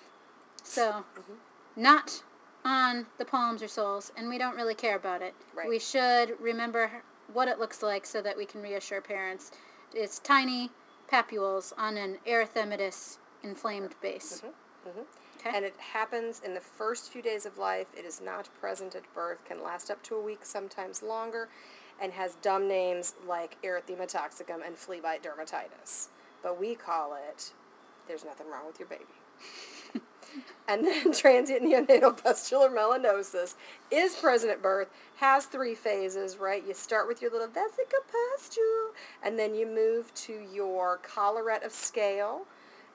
So, 0.63 1.05
mm-hmm. 1.17 1.33
not 1.75 2.23
on 2.63 3.07
the 3.17 3.25
palms 3.25 3.63
or 3.63 3.67
soles, 3.67 4.11
and 4.15 4.29
we 4.29 4.37
don't 4.37 4.55
really 4.55 4.75
care 4.75 4.95
about 4.95 5.21
it. 5.21 5.33
Right. 5.55 5.67
We 5.67 5.79
should 5.79 6.39
remember 6.39 7.03
what 7.31 7.47
it 7.47 7.59
looks 7.59 7.81
like 7.81 8.05
so 8.05 8.21
that 8.21 8.37
we 8.37 8.45
can 8.45 8.61
reassure 8.61 9.01
parents. 9.01 9.51
It's 9.93 10.19
tiny 10.19 10.69
papules 11.11 11.73
on 11.77 11.97
an 11.97 12.17
erythematous 12.27 13.17
inflamed 13.43 13.95
base. 14.01 14.43
Mm-hmm. 14.43 14.89
Mm-hmm. 14.89 15.01
Okay. 15.39 15.55
And 15.55 15.63
it 15.63 15.75
happens 15.77 16.41
in 16.43 16.53
the 16.53 16.59
first 16.59 17.11
few 17.11 17.21
days 17.21 17.45
of 17.45 17.57
life. 17.57 17.87
It 17.97 18.05
is 18.05 18.21
not 18.21 18.49
present 18.59 18.95
at 18.95 19.13
birth, 19.13 19.45
can 19.45 19.63
last 19.63 19.89
up 19.89 20.03
to 20.03 20.15
a 20.15 20.21
week, 20.21 20.39
sometimes 20.43 21.01
longer, 21.01 21.47
and 22.01 22.11
has 22.13 22.35
dumb 22.41 22.67
names 22.67 23.13
like 23.27 23.57
erythema 23.61 24.11
toxicum 24.11 24.65
and 24.65 24.77
flea 24.77 24.99
bite 24.99 25.23
dermatitis. 25.23 26.07
But 26.43 26.59
we 26.59 26.75
call 26.75 27.15
it, 27.15 27.53
there's 28.07 28.25
nothing 28.25 28.47
wrong 28.49 28.65
with 28.67 28.79
your 28.79 28.87
baby. 28.87 29.05
and 30.67 30.85
then 30.85 31.11
transient 31.13 31.63
neonatal 31.63 32.21
pustular 32.21 32.69
melanosis 32.69 33.55
is 33.91 34.15
present 34.15 34.51
at 34.51 34.61
birth, 34.61 34.89
has 35.17 35.45
three 35.45 35.75
phases, 35.75 36.37
right? 36.37 36.65
You 36.65 36.73
start 36.73 37.07
with 37.07 37.21
your 37.21 37.31
little 37.31 37.47
vesicopustule, 37.47 38.91
and 39.23 39.39
then 39.39 39.55
you 39.55 39.65
move 39.65 40.13
to 40.15 40.33
your 40.33 40.97
collarette 40.97 41.63
of 41.63 41.71
scale, 41.71 42.45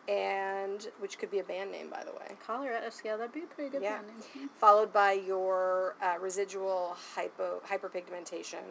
and 0.08 0.88
which 0.98 1.18
could 1.18 1.30
be 1.30 1.38
a 1.38 1.44
band 1.44 1.70
name, 1.72 1.88
by 1.88 2.04
the 2.04 2.12
way. 2.12 2.36
Collarette 2.46 2.92
scale, 2.92 3.16
that'd 3.16 3.32
be 3.32 3.42
a 3.42 3.46
pretty 3.46 3.70
good 3.70 3.82
Yeah. 3.82 4.00
one. 4.34 4.48
Followed 4.54 4.92
by 4.92 5.12
your 5.12 5.96
uh, 6.02 6.16
residual 6.20 6.96
hypo 7.14 7.60
hyperpigmentation, 7.66 8.62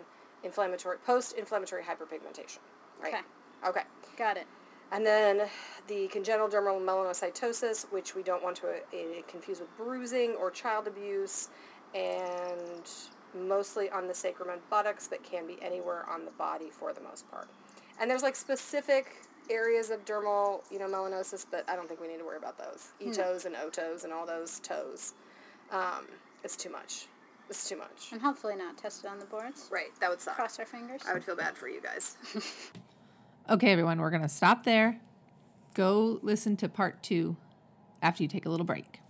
inflammatory 0.43 0.97
post-inflammatory 0.99 1.83
hyperpigmentation. 1.83 2.59
Right. 3.01 3.13
Okay. 3.15 3.21
Okay. 3.67 3.83
Got 4.17 4.37
it. 4.37 4.45
And 4.91 5.05
then 5.05 5.49
the 5.87 6.07
congenital 6.09 6.47
dermal 6.47 6.79
melanocytosis, 6.79 7.91
which 7.91 8.13
we 8.13 8.21
don't 8.21 8.43
want 8.43 8.57
to 8.57 8.67
uh, 8.67 9.21
confuse 9.27 9.59
with 9.59 9.75
bruising 9.75 10.31
or 10.35 10.51
child 10.51 10.85
abuse, 10.87 11.49
and 11.95 12.89
mostly 13.35 13.89
on 13.89 14.07
the 14.07 14.13
sacrum 14.13 14.49
and 14.49 14.61
buttocks, 14.69 15.07
but 15.07 15.23
can 15.23 15.47
be 15.47 15.57
anywhere 15.63 16.07
on 16.07 16.25
the 16.25 16.31
body 16.31 16.69
for 16.69 16.93
the 16.93 17.01
most 17.01 17.29
part. 17.31 17.47
And 17.99 18.09
there's 18.09 18.21
like 18.21 18.35
specific 18.35 19.22
areas 19.49 19.89
of 19.89 20.05
dermal, 20.05 20.61
you 20.71 20.79
know, 20.79 20.87
melanosis, 20.87 21.45
but 21.49 21.67
I 21.69 21.75
don't 21.75 21.87
think 21.87 21.99
we 21.99 22.07
need 22.07 22.19
to 22.19 22.25
worry 22.25 22.37
about 22.37 22.57
those. 22.57 22.89
E-toes 22.99 23.45
and 23.45 23.55
O-toes 23.55 24.03
and 24.03 24.13
all 24.13 24.25
those 24.25 24.59
toes. 24.59 25.13
Um, 25.71 26.07
it's 26.43 26.55
too 26.55 26.69
much. 26.69 27.07
It's 27.49 27.67
too 27.67 27.77
much. 27.77 28.11
And 28.11 28.21
hopefully 28.21 28.55
not 28.55 28.77
tested 28.77 29.09
on 29.09 29.19
the 29.19 29.25
boards. 29.25 29.69
Right, 29.71 29.89
that 29.99 30.09
would 30.09 30.21
suck. 30.21 30.35
Cross 30.35 30.59
our 30.59 30.65
fingers. 30.65 31.01
I 31.07 31.13
would 31.13 31.23
feel 31.23 31.35
bad 31.35 31.57
for 31.57 31.67
you 31.67 31.81
guys. 31.81 32.17
Okay, 33.49 33.73
everyone, 33.73 33.99
we're 33.99 34.09
going 34.09 34.21
to 34.21 34.29
stop 34.29 34.63
there. 34.63 35.01
Go 35.73 36.17
listen 36.21 36.55
to 36.57 36.69
part 36.69 37.03
two 37.03 37.35
after 38.01 38.23
you 38.23 38.29
take 38.29 38.45
a 38.45 38.49
little 38.49 38.65
break. 38.65 39.01